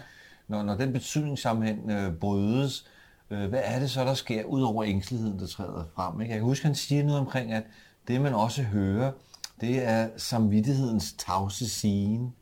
Når, 0.49 0.63
når 0.63 0.75
den 0.77 0.93
betydningssammenhæng 0.93 1.91
øh, 1.91 2.13
brydes, 2.15 2.87
øh, 3.31 3.49
hvad 3.49 3.61
er 3.65 3.79
det 3.79 3.91
så, 3.91 4.05
der 4.05 4.15
sker, 4.15 4.45
ud 4.45 4.63
over 4.63 4.85
ængsteligheden, 4.85 5.39
der 5.39 5.47
træder 5.47 5.85
frem? 5.95 6.21
Ikke? 6.21 6.33
Jeg 6.33 6.39
kan 6.39 6.45
huske, 6.49 6.67
han 6.67 6.75
siger 6.75 7.05
noget 7.05 7.21
omkring, 7.21 7.53
at 7.53 7.63
det, 8.09 8.21
man 8.21 8.35
også 8.35 8.63
hører, 8.63 9.13
det 9.61 9.89
er 9.89 10.09
samvittighedens 10.17 11.13
tavse 11.13 11.69
sigen. 11.69 12.35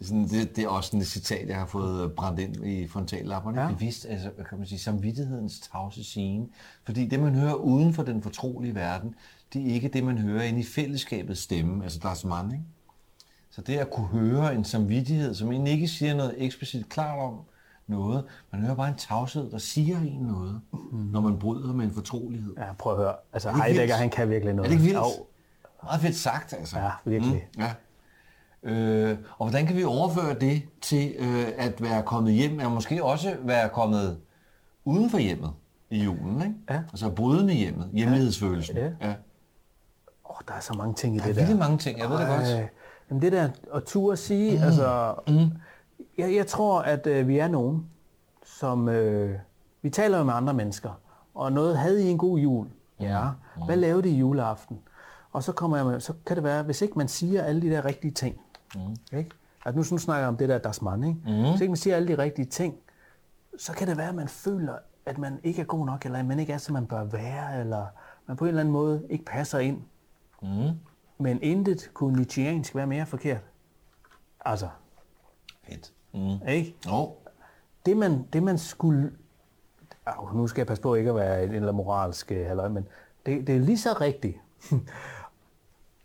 Sådan, 0.00 0.28
det, 0.28 0.56
det 0.56 0.64
er 0.64 0.68
også 0.68 0.86
sådan 0.86 1.00
et 1.00 1.06
citat, 1.06 1.48
jeg 1.48 1.56
har 1.56 1.66
fået 1.66 2.12
brændt 2.12 2.40
ind 2.40 2.66
i 2.66 2.88
frontallapperne. 2.88 3.60
Ja. 3.60 3.68
Bevidst, 3.68 4.06
altså, 4.08 4.30
hvad 4.30 4.44
kan 4.44 4.58
man 4.58 4.66
sige, 4.66 4.78
samvittighedens 4.78 5.60
tavse 5.72 6.04
sigen. 6.04 6.50
Fordi 6.84 7.06
det, 7.06 7.20
man 7.20 7.34
hører 7.34 7.54
uden 7.54 7.94
for 7.94 8.02
den 8.02 8.22
fortrolige 8.22 8.74
verden, 8.74 9.14
det 9.52 9.70
er 9.70 9.74
ikke 9.74 9.88
det, 9.88 10.04
man 10.04 10.18
hører 10.18 10.42
inde 10.42 10.60
i 10.60 10.64
fællesskabets 10.64 11.40
stemme, 11.40 11.84
altså 11.84 11.98
der 12.02 12.08
er 12.08 12.14
så 12.14 12.28
mange, 12.28 12.54
ikke? 12.54 12.64
Så 13.50 13.60
det 13.60 13.78
at 13.78 13.90
kunne 13.90 14.06
høre 14.06 14.54
en 14.54 14.64
samvittighed, 14.64 15.34
som 15.34 15.52
egentlig 15.52 15.72
ikke 15.72 15.88
siger 15.88 16.14
noget 16.14 16.34
eksplicit 16.38 16.88
klart 16.88 17.18
om 17.18 17.40
noget, 17.86 18.24
man 18.52 18.60
hører 18.60 18.74
bare 18.74 18.88
en 18.88 18.96
tavshed, 18.96 19.50
der 19.50 19.58
siger 19.58 19.98
en 20.00 20.20
noget, 20.20 20.60
mm. 20.72 20.98
når 20.98 21.20
man 21.20 21.38
bryder 21.38 21.72
med 21.72 21.84
en 21.84 21.90
fortrolighed. 21.90 22.54
ja, 22.58 22.72
prøv 22.78 22.92
at 22.92 22.98
høre. 22.98 23.14
Altså 23.32 23.50
Heidegger, 23.50 23.82
vildt? 23.82 23.92
han 23.92 24.10
kan 24.10 24.30
virkelig 24.30 24.54
noget. 24.54 24.66
Er 24.66 24.76
det 24.76 24.84
ikke 24.84 24.94
vildt? 24.94 25.18
Jo, 25.18 25.26
Meget 25.82 26.00
fedt 26.00 26.16
sagt, 26.16 26.52
altså. 26.52 26.78
Ja, 26.78 26.90
virkelig. 27.04 27.48
Mm, 27.56 27.62
ja. 27.62 27.72
Øh, 28.62 29.18
og 29.38 29.46
hvordan 29.46 29.66
kan 29.66 29.76
vi 29.76 29.84
overføre 29.84 30.34
det 30.34 30.62
til 30.80 31.14
øh, 31.18 31.44
at 31.58 31.82
være 31.82 32.02
kommet 32.02 32.32
hjem, 32.32 32.52
eller 32.52 32.68
måske 32.68 33.04
også 33.04 33.36
være 33.42 33.68
kommet 33.68 34.18
uden 34.84 35.10
for 35.10 35.18
hjemmet 35.18 35.52
i 35.90 36.04
julen, 36.04 36.42
ikke? 36.42 36.54
Ja. 36.70 36.76
Altså 36.92 37.10
bryde 37.10 37.44
med 37.46 37.54
hjemmet, 37.54 37.90
hjemlighedsfølelsen. 37.92 38.76
Ja. 38.76 38.84
ja. 39.00 39.14
Åh, 40.30 40.36
der 40.48 40.54
er 40.54 40.60
så 40.60 40.74
mange 40.74 40.94
ting 40.94 41.14
i 41.16 41.18
Der 41.18 41.24
er 41.24 41.26
det 41.26 41.36
der. 41.36 41.40
virkelig 41.42 41.58
mange 41.58 41.78
ting, 41.78 41.98
jeg 41.98 42.10
ved 42.10 42.18
det 42.18 42.26
godt. 42.26 42.70
Jamen 43.10 43.22
det 43.22 43.32
der 43.32 43.48
at 43.74 43.84
turde 43.84 44.16
sige, 44.16 44.58
mm. 44.58 44.62
altså, 44.64 45.14
mm. 45.28 45.50
Jeg, 46.18 46.34
jeg 46.34 46.46
tror, 46.46 46.80
at 46.80 47.06
øh, 47.06 47.28
vi 47.28 47.38
er 47.38 47.48
nogen, 47.48 47.86
som, 48.44 48.88
øh, 48.88 49.38
vi 49.82 49.90
taler 49.90 50.18
jo 50.18 50.24
med 50.24 50.34
andre 50.34 50.54
mennesker, 50.54 50.90
og 51.34 51.52
noget 51.52 51.78
havde 51.78 52.04
I 52.04 52.08
en 52.10 52.18
god 52.18 52.38
jul? 52.38 52.66
Ja. 53.00 53.22
Mm. 53.56 53.62
Hvad 53.64 53.76
lavede 53.76 54.10
I 54.10 54.16
juleaften? 54.18 54.78
Og 55.32 55.42
så 55.42 55.52
kommer 55.52 55.76
jeg 55.76 55.86
med, 55.86 56.00
så 56.00 56.12
kan 56.26 56.36
det 56.36 56.44
være, 56.44 56.62
hvis 56.62 56.82
ikke 56.82 56.98
man 56.98 57.08
siger 57.08 57.42
alle 57.42 57.62
de 57.62 57.70
der 57.70 57.84
rigtige 57.84 58.10
ting, 58.10 58.40
mm. 58.74 59.18
ikke? 59.18 59.30
Altså 59.64 59.76
nu, 59.92 59.96
nu 59.96 59.98
snakker 59.98 60.20
jeg 60.20 60.28
om 60.28 60.36
det 60.36 60.48
der 60.48 60.58
Das 60.58 60.82
Mann, 60.82 61.04
ikke? 61.04 61.20
Mm. 61.26 61.50
Hvis 61.50 61.60
ikke 61.60 61.70
man 61.70 61.76
siger 61.76 61.96
alle 61.96 62.08
de 62.08 62.18
rigtige 62.18 62.46
ting, 62.46 62.76
så 63.58 63.72
kan 63.72 63.88
det 63.88 63.96
være, 63.96 64.08
at 64.08 64.14
man 64.14 64.28
føler, 64.28 64.74
at 65.06 65.18
man 65.18 65.40
ikke 65.42 65.60
er 65.60 65.66
god 65.66 65.86
nok, 65.86 66.04
eller 66.04 66.18
at 66.18 66.24
man 66.24 66.38
ikke 66.38 66.52
er, 66.52 66.58
som 66.58 66.72
man 66.72 66.86
bør 66.86 67.04
være, 67.04 67.60
eller 67.60 67.86
man 68.26 68.36
på 68.36 68.44
en 68.44 68.48
eller 68.48 68.60
anden 68.60 68.72
måde 68.72 69.06
ikke 69.10 69.24
passer 69.24 69.58
ind. 69.58 69.82
Mm. 70.42 70.70
Men 71.18 71.42
intet 71.42 71.90
kunne 71.94 72.16
Nietzscheansk 72.16 72.74
være 72.74 72.86
mere 72.86 73.06
forkert. 73.06 73.40
Altså, 74.44 74.68
Fedt. 75.68 75.92
Mm. 76.14 76.48
ikke? 76.48 76.76
Jo. 76.86 77.14
Det 77.86 77.96
man, 77.96 78.26
det 78.32 78.42
man 78.42 78.58
skulle... 78.58 79.12
Au, 80.06 80.32
nu 80.32 80.46
skal 80.46 80.60
jeg 80.60 80.66
passe 80.66 80.82
på 80.82 80.94
ikke 80.94 81.10
at 81.10 81.16
være 81.16 81.44
en 81.44 81.54
eller 81.54 81.72
moralsk 81.72 82.32
øh, 82.32 82.46
halløj, 82.46 82.68
men 82.68 82.88
det, 83.26 83.46
det 83.46 83.56
er 83.56 83.60
lige 83.60 83.78
så 83.78 83.92
rigtigt 84.00 84.36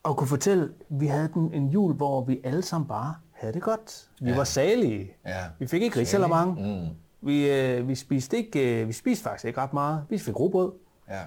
at 0.10 0.18
kunne 0.18 0.28
fortælle, 0.28 0.64
at 0.64 0.70
vi 0.90 1.08
havde 1.08 1.30
den, 1.34 1.54
en 1.54 1.68
jul, 1.70 1.94
hvor 1.94 2.24
vi 2.24 2.42
alle 2.44 2.62
sammen 2.62 2.88
bare 2.88 3.16
havde 3.32 3.54
det 3.54 3.62
godt. 3.62 4.10
Vi 4.22 4.30
Ja. 4.30 4.36
var 4.36 4.44
salige. 4.44 5.12
Ja. 5.26 5.46
Vi 5.60 5.68
fik 5.68 5.82
ikke 5.82 6.00
risalamang. 6.00 6.62
Mm. 6.62 6.88
Vi, 7.22 7.52
øh, 7.52 7.88
vi, 7.88 7.96
spiste 7.96 8.38
ikke, 8.38 8.82
øh, 8.82 8.88
vi 8.88 8.94
spiste 8.94 9.24
faktisk 9.24 9.46
ikke 9.46 9.62
ret 9.62 9.74
meget. 9.74 10.06
Vi 10.10 10.18
fik 10.18 10.40
rugbrød. 10.40 10.72
Ja. 11.10 11.22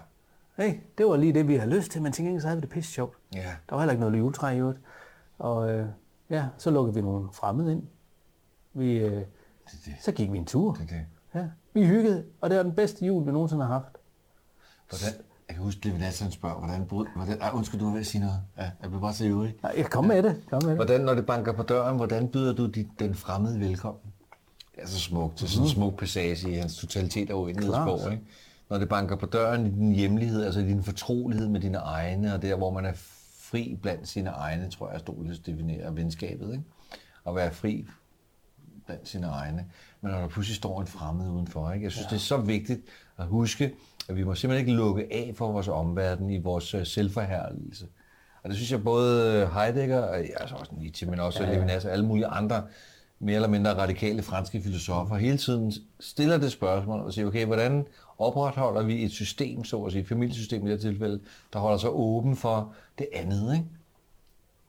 Hey, 0.57 0.75
det 0.99 1.07
var 1.07 1.17
lige 1.17 1.33
det, 1.33 1.49
vi 1.49 1.57
havde 1.57 1.71
lyst 1.77 1.91
til, 1.91 2.03
men 2.03 2.13
til 2.13 2.25
gengæld 2.25 2.41
så 2.43 2.47
havde 2.49 2.57
vi 2.57 2.61
det 2.61 2.71
pisse 2.71 2.93
sjovt. 2.93 3.17
Ja. 3.35 3.39
Der 3.69 3.75
var 3.75 3.79
heller 3.79 3.93
ikke 3.93 4.01
noget 4.01 4.19
juletræ 4.19 4.51
i 4.55 4.59
øvrigt. 4.59 4.79
Og 5.39 5.71
øh, 5.73 5.87
ja, 6.31 6.45
så 6.59 6.71
lukkede 6.71 6.95
vi 6.95 7.01
nogle 7.01 7.29
fremmede 7.33 7.73
ind. 7.73 7.83
Vi, 8.75 8.93
øh, 8.99 9.13
Det, 9.13 9.25
det, 9.85 9.95
så 10.01 10.13
gik 10.13 10.33
vi 10.33 10.39
en 10.39 10.45
tur. 10.47 10.73
det, 10.73 10.89
det. 10.91 11.07
Ja, 11.35 11.47
vi 11.75 11.87
hyggede, 11.87 12.25
og 12.41 12.51
det 12.51 12.57
var 12.57 12.63
den 12.63 12.75
bedste 12.75 13.07
jul, 13.07 13.27
vi 13.27 13.33
nogensinde 13.33 13.65
har 13.65 13.73
haft. 13.73 13.97
Hvordan, 14.89 15.21
jeg 15.51 15.57
kan 15.57 15.65
huske, 15.65 15.89
at 15.89 16.01
Nathan 16.01 16.31
spørger, 16.31 16.59
hvordan, 16.59 16.87
brud, 16.87 17.07
hvordan 17.17 17.41
ej, 17.41 17.51
undskyld, 17.55 17.81
du 17.81 17.85
var 17.87 17.93
ved 17.93 18.01
at 18.01 18.07
sige 18.07 18.21
noget. 18.21 18.43
Ja, 18.57 18.63
jeg 18.63 18.91
blev 18.91 19.01
bare 19.01 19.15
så 19.15 19.25
ivrig. 19.25 19.55
Jeg 19.77 19.87
kom 19.87 20.05
med 20.05 20.23
det. 20.23 20.37
Kom 20.51 20.63
med 20.63 20.71
det. 20.71 20.77
Hvordan, 20.77 21.01
når 21.01 21.15
det 21.15 21.27
banker 21.27 21.53
på 21.53 21.63
døren, 21.63 21.97
hvordan 21.97 22.29
byder 22.29 22.53
du 22.53 22.67
dit, 22.67 22.87
den 22.99 23.15
fremmede 23.15 23.61
velkommen? 23.61 24.03
Det 24.75 24.83
er 24.83 24.87
så 24.87 25.01
smukt. 25.01 25.39
Det 25.39 25.45
er 25.45 25.49
sådan 25.49 25.65
en 25.65 25.71
smuk 25.71 25.99
passage 25.99 26.51
i 26.51 26.55
hans 26.55 26.77
totalitet 26.77 27.31
og 27.31 27.41
uendelighedsbog. 27.41 28.13
Ikke? 28.13 28.25
Når 28.69 28.79
det 28.79 28.89
banker 28.89 29.17
på 29.17 29.27
døren 29.27 29.67
i 29.67 29.71
din 29.71 29.93
hjemlighed, 29.93 30.45
altså 30.45 30.61
i 30.61 30.65
din 30.65 30.83
fortrolighed 30.83 31.49
med 31.49 31.61
dine 31.61 31.79
egne, 31.79 32.35
og 32.35 32.43
der, 32.43 32.57
hvor 32.57 32.71
man 32.71 32.85
er 32.85 32.93
fri 33.41 33.79
blandt 33.83 34.09
sine 34.09 34.31
egne, 34.31 34.71
tror 34.71 34.87
jeg, 34.87 34.95
Aristoteles 34.95 35.39
definerer 35.39 35.91
venskabet. 35.91 36.53
Ikke? 36.53 36.65
At 37.27 37.37
være 37.37 37.53
fri 37.53 37.87
blandt 38.87 39.09
sine 39.09 39.27
egne. 39.27 39.67
Men 40.01 40.13
når 40.13 40.21
der 40.21 40.29
pludselig 40.29 40.57
står 40.57 40.81
en 40.81 40.87
fremmed 40.87 41.31
udenfor, 41.31 41.73
ikke? 41.73 41.85
jeg 41.85 41.93
synes, 41.93 42.05
ja. 42.05 42.11
det 42.11 42.17
er 42.17 42.27
så 42.27 42.37
vigtigt 42.37 42.81
at 43.19 43.27
huske, 43.27 43.75
at 44.11 44.17
vi 44.17 44.25
må 44.25 44.35
simpelthen 44.35 44.69
ikke 44.69 44.79
lukke 44.79 45.07
af 45.11 45.33
for 45.37 45.53
vores 45.53 45.69
omverden 45.69 46.31
i 46.31 46.39
vores 46.39 46.75
øh, 46.75 46.87
selvforherligelse. 46.87 47.87
Og 48.43 48.49
det 48.51 48.57
synes 48.57 48.73
jeg 48.73 48.85
både 48.85 49.47
Heidegger, 49.55 50.01
og 50.01 50.17
altså 50.17 50.55
også 50.55 50.73
Nietzsche, 50.79 51.11
men 51.11 51.21
også 51.21 51.43
ja, 51.43 51.49
ja. 51.49 51.55
Levinas 51.55 51.85
og 51.85 51.93
alle 51.93 52.07
mulige 52.07 52.27
andre 52.27 52.63
mere 53.19 53.35
eller 53.35 53.49
mindre 53.49 53.75
radikale 53.75 54.23
franske 54.23 54.63
filosofer 54.63 55.17
hele 55.17 55.37
tiden 55.39 55.73
stiller 56.01 56.39
det 56.39 56.53
spørgsmål 56.53 57.01
og 57.01 57.13
siger, 57.13 57.27
okay, 57.27 57.47
hvordan 57.47 57.87
opretholder 58.19 58.83
vi 58.83 59.05
et 59.05 59.13
system, 59.13 59.65
så 59.65 59.83
at 59.83 59.93
sige, 59.93 60.03
et 60.03 60.09
familiesystem 60.09 60.67
i 60.67 60.71
det 60.71 60.83
her 60.83 60.91
tilfælde, 60.91 61.21
der 61.53 61.59
holder 61.59 61.79
sig 61.79 61.91
åben 61.91 62.37
for 62.37 62.75
det 62.99 63.07
andet, 63.13 63.55
ikke? 63.55 63.67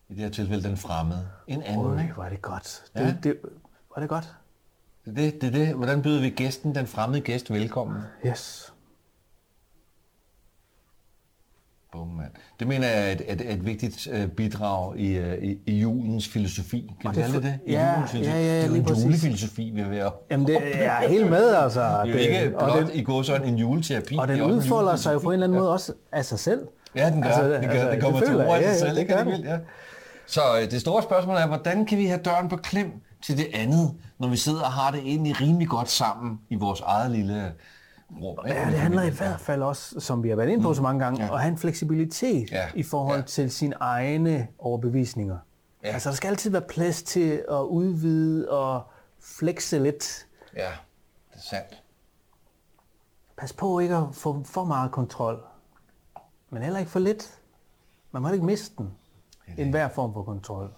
I 0.10 0.14
det 0.14 0.24
her 0.24 0.30
tilfælde 0.30 0.64
den 0.64 0.78
fremmede. 0.78 1.28
En 1.48 1.62
anden, 1.62 1.86
Øj, 1.86 2.02
ikke? 2.02 2.14
er 2.26 2.30
det 2.30 2.42
godt. 2.42 2.84
Ja. 2.96 3.08
Det, 3.08 3.18
det, 3.24 3.38
var 3.96 4.02
det 4.02 4.10
godt? 4.10 4.36
Det 5.06 5.12
er 5.12 5.16
det, 5.16 5.42
det, 5.42 5.54
det. 5.54 5.76
Hvordan 5.76 6.02
byder 6.02 6.22
vi 6.22 6.30
gæsten, 6.30 6.76
den 6.76 6.88
fremmede 6.88 7.22
gæst, 7.22 7.54
velkommen? 7.54 8.02
Yes. 8.26 8.74
Bum, 11.92 12.08
mand. 12.08 12.32
Det 12.60 12.68
mener 12.68 12.88
jeg 12.88 13.08
er 13.08 13.12
et, 13.12 13.22
et, 13.28 13.54
et 13.54 13.66
vigtigt 13.66 14.08
øh, 14.12 14.28
bidrag 14.28 14.98
i, 15.00 15.18
øh, 15.18 15.44
i, 15.44 15.58
i 15.66 15.80
julens 15.80 16.28
filosofi. 16.28 16.94
Kan 17.02 17.10
Og 17.10 17.16
det 17.16 17.26
det 17.34 17.44
det? 17.44 17.60
Ja, 17.68 17.94
julens 17.94 18.12
filosofi. 18.12 18.38
ja, 18.38 18.46
ja, 18.46 18.56
det 18.56 18.64
er 18.64 18.68
jo 18.68 18.76
en 18.76 18.84
præcis. 18.84 19.06
julefilosofi, 19.06 19.72
vi 19.76 19.82
er 19.82 19.90
ved 19.90 19.98
at... 19.98 20.14
Jamen, 20.32 20.48
det 20.48 20.58
er 20.86 21.08
helt 21.08 21.30
med, 21.30 21.54
altså. 21.56 21.82
Det 21.82 21.90
er 21.90 22.06
jo 22.06 22.18
ikke 22.18 22.58
og 22.58 22.72
blot 22.72 22.88
den, 22.92 23.00
i 23.00 23.04
går 23.04 23.22
sådan 23.22 23.48
en 23.48 23.56
juleterapi. 23.56 24.18
og 24.18 24.28
den 24.28 24.40
er 24.40 24.46
udfolder 24.46 24.96
sig 24.96 25.14
jo 25.14 25.20
på 25.20 25.30
en 25.30 25.34
eller 25.34 25.48
anden 25.48 25.60
måde 25.60 25.72
også 25.72 25.94
af 26.12 26.26
sig 26.26 26.40
selv. 26.40 26.68
Ja, 26.96 27.10
den 27.10 27.22
gør. 27.22 27.30
Altså, 27.30 27.44
det, 27.54 27.62
gør. 27.62 27.70
altså, 27.70 27.92
det 27.92 28.02
kommer 28.02 28.20
det 28.20 28.28
til 28.28 28.38
ord 28.38 28.46
af 28.46 28.62
jeg. 28.62 28.76
sig 28.76 28.86
Ja, 28.86 28.90
selv, 28.90 28.98
ikke? 29.00 29.18
Det 29.18 29.26
det. 29.26 29.44
Ja. 29.44 29.58
Så 30.28 30.42
øh, 30.62 30.72
det 30.72 30.82
store 30.82 31.04
spørgsmål 31.04 31.36
er, 31.38 31.48
hvordan 31.48 31.86
kan 31.86 31.98
vi 31.98 32.06
have 32.06 32.20
døren 32.26 32.50
på 32.50 32.58
klem 32.58 32.92
til 33.24 33.38
det 33.38 33.48
andet, 33.54 33.92
når 34.20 34.28
vi 34.28 34.38
sidder 34.38 34.62
og 34.62 34.72
har 34.72 34.92
det 34.92 35.00
egentlig 35.00 35.42
rimelig 35.42 35.68
godt 35.68 35.90
sammen 35.90 36.40
i 36.50 36.56
vores 36.56 36.80
eget 36.80 37.12
lille 37.12 37.52
ikke? 38.18 38.60
Ja, 38.60 38.66
det 38.66 38.80
handler 38.80 39.02
i 39.04 39.10
hvert 39.10 39.40
fald 39.40 39.62
også, 39.62 40.00
som 40.00 40.24
vi 40.24 40.30
har 40.30 40.36
været 40.36 40.50
inde 40.50 40.64
på 40.64 40.74
så 40.74 40.82
mange 40.82 41.04
gange, 41.04 41.26
Ja. 41.26 41.34
at 41.34 41.42
have 41.42 41.52
en 41.52 41.58
fleksibilitet 41.58 42.52
Ja. 42.52 42.70
i 42.76 42.84
forhold 42.84 43.20
Ja. 43.20 43.26
til 43.26 43.52
sine 43.52 43.76
egne 43.80 44.48
overbevisninger. 44.60 45.38
Ja. 45.84 45.88
Altså, 45.90 46.10
der 46.10 46.16
skal 46.16 46.28
altid 46.28 46.52
være 46.52 46.62
plads 46.62 47.04
til 47.04 47.46
at 47.50 47.62
udvide 47.62 48.50
og 48.50 48.84
flexe 49.20 49.80
lidt. 49.80 50.28
Ja, 50.56 50.72
det 51.32 51.38
er 51.38 51.40
sandt. 51.50 51.84
Pas 53.38 53.54
på 53.54 53.80
ikke 53.80 53.96
at 53.96 54.04
få 54.14 54.44
for 54.44 54.64
meget 54.66 54.92
kontrol, 54.92 55.44
men 56.50 56.64
heller 56.64 56.80
ikke 56.80 56.92
for 56.92 57.00
lidt. 57.00 57.38
Man 58.12 58.22
må 58.22 58.30
ikke 58.32 58.46
miste 58.46 58.76
den. 58.78 58.92
En 59.58 59.70
hver 59.72 59.90
form 59.90 60.14
for 60.14 60.24
kontrol. 60.24 60.70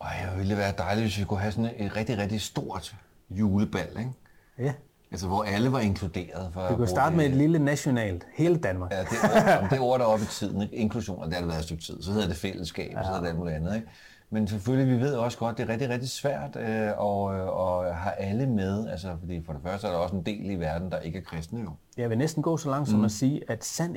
Ej, 0.00 0.26
det 0.30 0.38
ville 0.38 0.56
være 0.56 0.72
dejligt, 0.78 1.04
hvis 1.04 1.18
vi 1.18 1.24
kunne 1.24 1.40
have 1.40 1.52
sådan 1.52 1.70
et 1.76 1.96
rigtig, 1.96 2.18
rigtig 2.18 2.40
stort 2.40 2.96
julebal, 3.30 3.88
ikke? 3.98 4.12
Ja. 4.58 4.74
Altså, 5.10 5.26
hvor 5.26 5.42
alle 5.42 5.72
var 5.72 5.80
inkluderet. 5.80 6.52
For 6.52 6.68
Vi 6.70 6.76
kan 6.76 6.88
starte 6.88 7.16
med 7.16 7.26
et 7.26 7.34
lille 7.34 7.58
nationalt, 7.58 8.26
hele 8.34 8.56
Danmark. 8.56 8.92
Ja, 8.92 9.00
det 9.00 9.08
ord, 9.22 9.70
det 9.70 9.80
ord, 9.80 9.98
der 9.98 10.04
er 10.04 10.08
oppe 10.08 10.24
i 10.24 10.28
tiden, 10.28 10.62
ikke? 10.62 10.76
inklusion, 10.76 11.22
og 11.22 11.26
det 11.26 11.34
har 11.34 11.40
det 11.40 11.48
været 11.48 11.58
et 11.58 11.64
stykke 11.64 11.82
tid, 11.82 12.02
så 12.02 12.12
hedder 12.12 12.26
det 12.26 12.36
fællesskab, 12.36 12.92
ja. 12.92 13.02
så 13.02 13.06
hedder 13.06 13.20
det 13.20 13.28
alt 13.28 13.38
muligt 13.38 13.56
andet. 13.56 13.74
Ikke? 13.74 13.88
Men 14.30 14.48
selvfølgelig, 14.48 14.96
vi 14.96 15.00
ved 15.00 15.14
også 15.14 15.38
godt, 15.38 15.58
det 15.58 15.68
er 15.68 15.72
rigtig, 15.72 15.88
rigtig 15.88 16.10
svært 16.10 16.56
øh, 16.56 16.64
at, 16.66 17.34
øh, 17.34 17.86
at 17.88 17.96
have 17.96 18.14
alle 18.18 18.46
med, 18.46 18.88
altså, 18.88 19.16
fordi 19.20 19.42
for 19.44 19.52
det 19.52 19.62
første 19.62 19.86
er 19.86 19.90
der 19.90 19.98
også 19.98 20.16
en 20.16 20.26
del 20.26 20.50
i 20.50 20.54
verden, 20.54 20.90
der 20.90 20.98
ikke 20.98 21.18
er 21.18 21.22
kristne 21.22 21.60
jo. 21.60 21.70
Jeg 21.96 22.10
vil 22.10 22.18
næsten 22.18 22.42
gå 22.42 22.56
så 22.56 22.70
langt 22.70 22.88
som 22.88 23.04
at 23.04 23.10
sige, 23.10 23.50
at 23.50 23.64
sand 23.64 23.96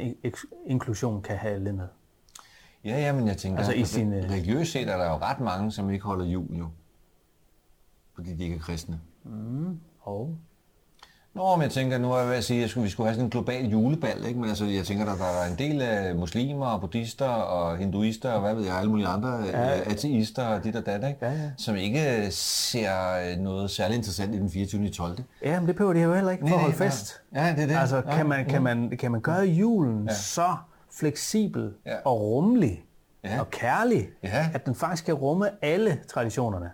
inklusion 0.66 1.22
kan 1.22 1.38
have 1.38 1.54
alle 1.54 1.74
med. 1.74 1.88
Ja, 2.86 3.00
ja, 3.00 3.14
men 3.14 3.28
jeg 3.28 3.38
tænker, 3.38 3.58
Altså, 3.58 3.74
i 3.74 3.80
altså, 3.80 3.94
sin, 3.94 4.14
øh, 4.14 4.24
religiøst 4.24 4.72
set 4.72 4.90
er 4.90 4.98
der 4.98 5.06
jo 5.06 5.18
ret 5.18 5.40
mange, 5.40 5.72
som 5.72 5.90
ikke 5.90 6.06
holder 6.06 6.26
jul 6.26 6.58
jo, 6.58 6.68
fordi 8.16 8.34
de 8.34 8.44
ikke 8.44 8.56
er 8.56 8.60
kristne. 8.60 9.00
Og 10.02 10.36
Nå, 11.34 11.56
men 11.56 11.64
jeg 11.64 11.72
tænker, 11.72 11.98
nu 11.98 12.12
er 12.14 12.20
jeg 12.20 12.28
ved 12.30 12.36
at 12.36 12.44
sige, 12.44 12.64
at 12.64 12.84
vi 12.84 12.90
skulle 12.90 13.08
have 13.08 13.14
sådan 13.16 13.26
en 13.26 13.30
global 13.30 13.66
julebal, 13.66 14.26
ikke? 14.28 14.40
Men 14.40 14.50
altså, 14.50 14.66
jeg 14.66 14.86
tænker, 14.86 15.06
der, 15.06 15.16
der 15.16 15.24
er 15.26 15.52
en 15.52 15.58
del 15.58 15.82
af 15.82 16.16
muslimer 16.16 16.66
og 16.66 16.82
buddhister 16.82 17.28
og 17.28 17.78
hinduister 17.78 18.32
og 18.32 18.42
hvad 18.42 18.56
ved 18.56 18.66
jeg, 18.66 18.76
alle 18.78 18.90
mulige 18.90 19.08
andre 19.08 19.30
ja. 19.38 19.80
ateister 19.92 20.46
og 20.48 20.64
dit 20.64 20.76
og 20.76 20.86
dat, 20.86 20.96
ikke? 21.10 21.26
Ja, 21.26 21.32
ja. 21.32 21.50
Som 21.58 21.76
ikke 21.76 22.28
ser 22.32 22.92
øh, 23.32 23.38
noget 23.38 23.72
særligt 23.72 23.98
interessant 23.98 24.36
i 24.36 24.38
den 24.40 24.50
24. 24.50 24.90
12. 24.90 25.18
ja, 25.44 25.60
men 25.60 25.68
det 25.68 25.76
behøver 25.76 25.94
de 25.94 26.00
jo 26.02 26.14
heller 26.14 26.32
ikke 26.32 26.48
for 26.48 26.56
at 26.56 26.62
holde 26.62 26.78
nej, 26.78 26.88
fest. 26.88 27.22
Ja, 27.36 27.54
det 27.56 27.64
er 27.64 27.68
det. 27.68 27.76
Altså, 27.76 27.96
ja. 27.96 28.16
kan 28.16 28.26
man, 28.26 28.46
kan 28.46 28.62
man, 28.64 28.98
kan 29.00 29.12
man 29.12 29.22
gøre 29.22 29.46
julen 29.46 30.06
ja. 30.10 30.14
så 30.14 30.56
fleksibel 30.94 31.74
Ja. 31.86 31.96
og 32.06 32.22
rummelig 32.22 32.84
Ja. 33.24 33.40
og 33.40 33.50
kærlig, 33.52 34.10
Ja. 34.24 34.50
at 34.54 34.66
den 34.66 34.76
faktisk 34.76 35.06
kan 35.06 35.14
rumme 35.14 35.50
alle 35.62 36.00
traditionerne 36.10 36.70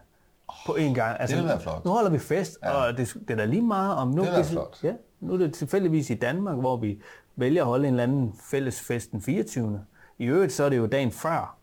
på 0.66 0.76
én 0.78 0.94
gang. 0.94 1.18
Altså, 1.20 1.36
ville 1.36 1.50
være 1.50 1.60
flot. 1.60 1.86
Nu 1.86 1.92
holder 1.92 2.10
vi 2.10 2.20
fest, 2.20 2.58
ja. 2.64 2.72
og 2.72 2.98
det, 2.98 3.14
det 3.28 3.30
er 3.34 3.36
da 3.36 3.46
lige 3.46 3.62
meget 3.62 3.96
om... 3.96 4.08
Nu, 4.08 4.24
Det 4.26 4.34
det- 4.36 4.46
flot. 4.46 4.80
Ja, 4.84 4.94
nu 5.20 5.34
er 5.34 5.38
det 5.38 5.54
tilfældigvis 5.54 6.10
i 6.10 6.14
Danmark, 6.14 6.58
hvor 6.58 6.78
vi 6.78 7.02
vælger 7.36 7.62
at 7.62 7.68
holde 7.68 7.88
en 7.88 7.94
eller 7.94 8.04
anden 8.04 8.34
fælles 8.52 8.82
fest 8.82 9.12
den 9.12 9.22
24. 9.22 9.82
I 10.18 10.26
øvrigt 10.26 10.54
så 10.54 10.64
er 10.64 10.70
det 10.70 10.78
jo 10.78 10.86
dagen 10.86 11.12
før 11.12 11.58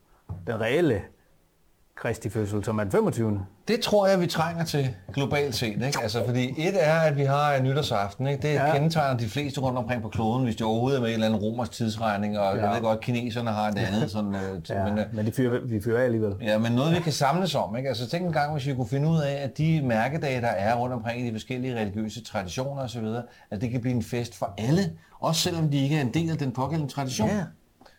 den 0.47 0.61
reelle 0.61 1.03
Kristi 1.97 2.29
fødsel, 2.31 2.65
som 2.65 2.79
er 2.79 2.83
den 2.85 2.93
25. 2.93 3.41
Det 3.69 3.81
tror 3.81 4.07
jeg, 4.07 4.21
vi 4.21 4.27
trænger 4.27 4.65
til 4.65 4.95
globalt 5.13 5.55
set. 5.55 5.69
Ikke? 5.87 5.99
Altså, 6.03 6.25
fordi 6.27 6.45
et 6.69 6.75
er, 6.87 6.95
at 7.01 7.17
vi 7.17 7.23
har 7.25 7.55
en 7.55 7.65
nytårsaften. 7.65 8.27
Ikke? 8.27 8.43
Det 8.49 8.55
Ja. 8.55 8.73
kendetegner 8.73 9.19
de 9.19 9.29
fleste 9.29 9.61
rundt 9.61 9.79
omkring 9.79 10.03
på 10.03 10.09
kloden, 10.09 10.45
hvis 10.45 10.57
de 10.57 10.65
overhovedet 10.65 10.97
er 10.99 11.01
med 11.03 11.09
i 11.09 11.13
en 11.13 11.15
eller 11.15 11.27
anden 11.27 11.41
romersk 11.41 11.73
tidsregning. 11.73 12.39
Og 12.39 12.57
ja. 12.57 12.65
Jeg 12.67 12.75
ved 12.75 12.83
godt, 12.83 12.99
at 12.99 13.05
kineserne 13.05 13.51
har 13.51 13.71
det 13.71 13.79
andet. 13.79 14.11
Sådan, 14.11 14.35
øh, 14.35 14.41
Ja, 14.71 14.85
men, 14.85 14.99
øh, 14.99 15.05
men 15.13 15.27
de 15.27 15.33
fyrer, 15.33 15.61
vi 15.65 15.81
fyrer 15.81 16.05
alligevel. 16.05 16.35
Ja, 16.43 16.59
men 16.59 16.73
noget, 16.73 16.95
vi 16.97 17.01
kan 17.01 17.13
samles 17.13 17.55
om. 17.55 17.77
Ikke? 17.77 17.89
Altså, 17.89 18.09
tænk 18.09 18.27
en 18.27 18.33
gang, 18.33 18.53
hvis 18.53 18.67
vi 18.67 18.75
kunne 18.75 18.89
finde 18.89 19.09
ud 19.09 19.19
af, 19.21 19.33
at 19.43 19.59
de 19.59 19.83
mærkedage, 19.85 20.41
der 20.41 20.49
er 20.49 20.75
rundt 20.75 20.95
omkring 20.95 21.21
i 21.21 21.27
de 21.29 21.33
forskellige 21.33 21.77
religiøse 21.81 22.25
traditioner 22.25 22.83
osv., 22.83 23.07
at 23.51 23.61
det 23.61 23.71
kan 23.71 23.81
blive 23.81 23.95
en 23.95 24.03
fest 24.03 24.37
for 24.39 24.55
alle, 24.59 24.93
også 25.21 25.41
selvom 25.41 25.69
de 25.71 25.83
ikke 25.83 25.97
er 25.97 26.01
en 26.01 26.15
del 26.15 26.31
af 26.31 26.39
den 26.39 26.53
pågældende 26.53 26.93
tradition. 26.93 27.29
Ja. 27.29 27.43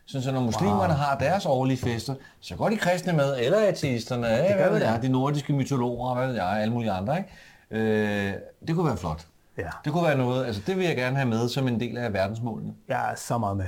Så, 0.08 0.22
så 0.22 0.32
når 0.32 0.40
muslimerne 0.42 0.80
wow. 0.94 0.98
har 0.98 1.18
deres 1.18 1.46
årlige 1.46 1.78
fester, 1.78 2.16
så 2.40 2.56
går 2.56 2.70
de 2.70 2.78
kristne 2.78 3.14
med, 3.14 3.38
eller 3.40 3.58
ateisterne, 3.68 4.28
det 4.28 4.48
gør 4.48 4.56
hvad 4.56 4.70
ved 4.70 4.80
det. 4.80 4.86
jeg, 4.86 5.02
de 5.02 5.10
nordiske 5.10 5.54
mytologer, 5.54 6.16
hvad 6.16 6.28
ved 6.28 6.36
jeg, 6.36 6.46
alle 6.48 6.74
mulige 6.74 6.92
andre. 6.92 7.18
Ikke? 7.18 7.30
Øh, 7.72 8.34
det 8.68 8.76
kunne 8.76 8.86
være 8.88 8.98
flot. 8.98 9.26
Ja. 9.58 9.70
Det 9.86 9.94
kunne 9.94 10.04
være 10.04 10.18
noget, 10.18 10.46
altså 10.46 10.62
det 10.68 10.78
vil 10.78 10.86
jeg 10.86 10.96
gerne 10.96 11.16
have 11.16 11.30
med 11.30 11.50
som 11.50 11.68
en 11.68 11.80
del 11.80 11.98
af 11.98 12.14
verdensmålene. 12.14 12.74
Jeg 12.88 13.12
er 13.12 13.16
så 13.16 13.38
meget 13.38 13.58
med. 13.58 13.66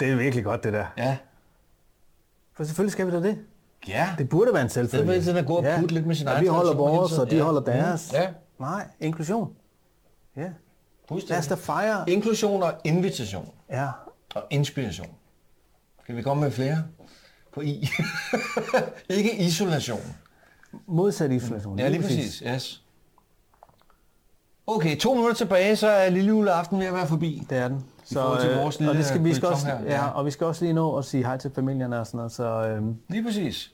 Det 0.00 0.12
er 0.12 0.16
virkelig 0.16 0.44
godt, 0.44 0.64
det 0.64 0.72
der. 0.72 0.86
Ja. 0.98 1.16
For 2.56 2.64
selvfølgelig 2.64 2.92
skal 2.92 3.06
vi 3.06 3.10
da 3.12 3.22
det. 3.22 3.38
Ja. 3.88 4.08
Det 4.18 4.28
burde 4.28 4.52
være 4.52 4.62
en 4.62 4.68
selvfølge. 4.68 5.08
Det 5.08 5.16
er 5.18 5.22
tiden 5.22 5.36
at 5.36 5.46
gå 5.46 5.54
og 5.56 5.64
putte 5.78 5.94
lidt 5.94 6.06
med 6.06 6.14
sin 6.14 6.26
ja, 6.26 6.32
egen 6.32 6.42
vi 6.44 6.48
holder 6.48 6.74
vores, 6.74 7.18
og 7.18 7.30
de 7.30 7.36
Ja. 7.36 7.42
holder 7.42 7.60
Mm. 7.60 7.64
deres. 7.66 8.12
Ja. 8.12 8.28
Nej, 8.58 8.86
inklusion. 9.00 9.52
Ja. 10.36 10.48
Lad 11.28 11.38
os 11.38 11.46
da 11.46 11.54
fejre. 11.54 12.10
Inklusion 12.10 12.62
og 12.62 12.72
invitation. 12.84 13.50
Ja. 13.70 13.88
Og 14.34 14.42
inspiration. 14.50 15.08
Kan 16.06 16.16
vi 16.16 16.22
komme 16.22 16.42
med 16.42 16.50
flere? 16.50 16.84
På 17.54 17.60
I. 17.60 17.88
ikke 19.08 19.36
isolation. 19.36 20.00
Modsat 20.86 21.32
isolation. 21.32 21.78
Ja, 21.78 21.88
lige 21.88 22.02
præcis. 22.02 22.42
Yes. 22.54 22.82
Okay, 24.66 24.96
to 24.98 25.14
minutter 25.14 25.34
tilbage, 25.34 25.76
så 25.76 25.88
er 25.88 26.10
lille 26.10 26.28
juleaften 26.28 26.78
ved 26.78 26.86
at 26.86 26.94
være 26.94 27.06
forbi. 27.06 27.42
Det 27.50 27.58
er 27.58 27.68
den. 27.68 27.84
forhold 28.12 28.40
til 28.40 28.50
øh, 28.50 28.58
vores 28.58 28.76
og 28.76 28.82
lille 28.82 28.98
det 28.98 29.06
skal 29.06 29.24
vi 29.24 29.34
skal 29.34 29.48
også, 29.48 29.66
her. 29.66 29.80
ja, 29.80 29.94
Ja. 29.94 30.06
og 30.08 30.26
vi 30.26 30.30
skal 30.30 30.46
også 30.46 30.64
lige 30.64 30.74
nå 30.74 30.96
at 30.96 31.04
sige 31.04 31.24
hej 31.24 31.36
til 31.38 31.50
familierne 31.54 32.00
og 32.00 32.06
sådan 32.06 32.16
noget. 32.18 32.32
Så 32.32 32.44
øhm, 32.68 32.96
Lige 33.08 33.24
præcis. 33.24 33.72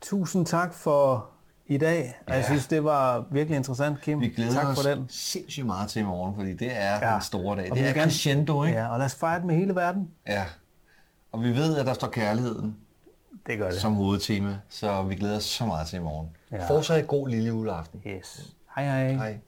tusind 0.00 0.46
tak 0.46 0.74
for 0.74 1.26
i 1.66 1.76
dag. 1.78 2.18
Og 2.26 2.32
Jeg 2.34 2.40
Ja. 2.40 2.46
synes, 2.46 2.66
det 2.66 2.84
var 2.84 3.24
virkelig 3.30 3.56
interessant, 3.56 4.00
Kim. 4.00 4.20
Vi 4.20 4.28
glæder 4.28 4.52
tak 4.52 4.66
os 4.66 4.82
for 4.82 4.90
den. 4.90 5.06
sindssygt 5.08 5.66
meget 5.66 5.88
til 5.90 6.00
i 6.00 6.04
morgen, 6.04 6.34
fordi 6.34 6.52
det 6.54 6.68
er 6.76 7.08
Ja. 7.08 7.12
den 7.14 7.22
store 7.22 7.56
dag. 7.56 7.70
Og 7.70 7.76
Det 7.76 7.84
er 7.88 7.92
gerne- 7.92 8.02
crescendo, 8.10 8.64
ikke? 8.64 8.78
Ja, 8.78 8.88
og 8.88 8.98
lad 8.98 9.06
os 9.06 9.14
fejre 9.14 9.38
det 9.38 9.46
med 9.46 9.54
hele 9.56 9.74
verden. 9.74 10.10
Ja. 10.28 10.44
Og 11.32 11.42
vi 11.44 11.48
ved, 11.56 11.76
at 11.78 11.86
der 11.86 11.92
står 11.92 12.08
kærligheden 12.08 12.76
Det 13.46 13.58
gør 13.58 13.70
det. 13.70 13.80
som 13.80 13.94
hovedtema, 13.94 14.58
så 14.68 15.02
vi 15.02 15.14
glæder 15.14 15.36
os 15.36 15.44
så 15.44 15.66
meget 15.66 15.86
til 15.88 15.96
i 15.96 16.02
morgen. 16.02 16.28
Ja. 16.52 16.68
Fortsat 16.70 17.06
god 17.06 17.28
lille 17.28 17.46
juleaften. 17.48 18.02
Yes. 18.06 18.54
Hej 18.76 18.84
hej. 18.84 19.12
Hej. 19.12 19.38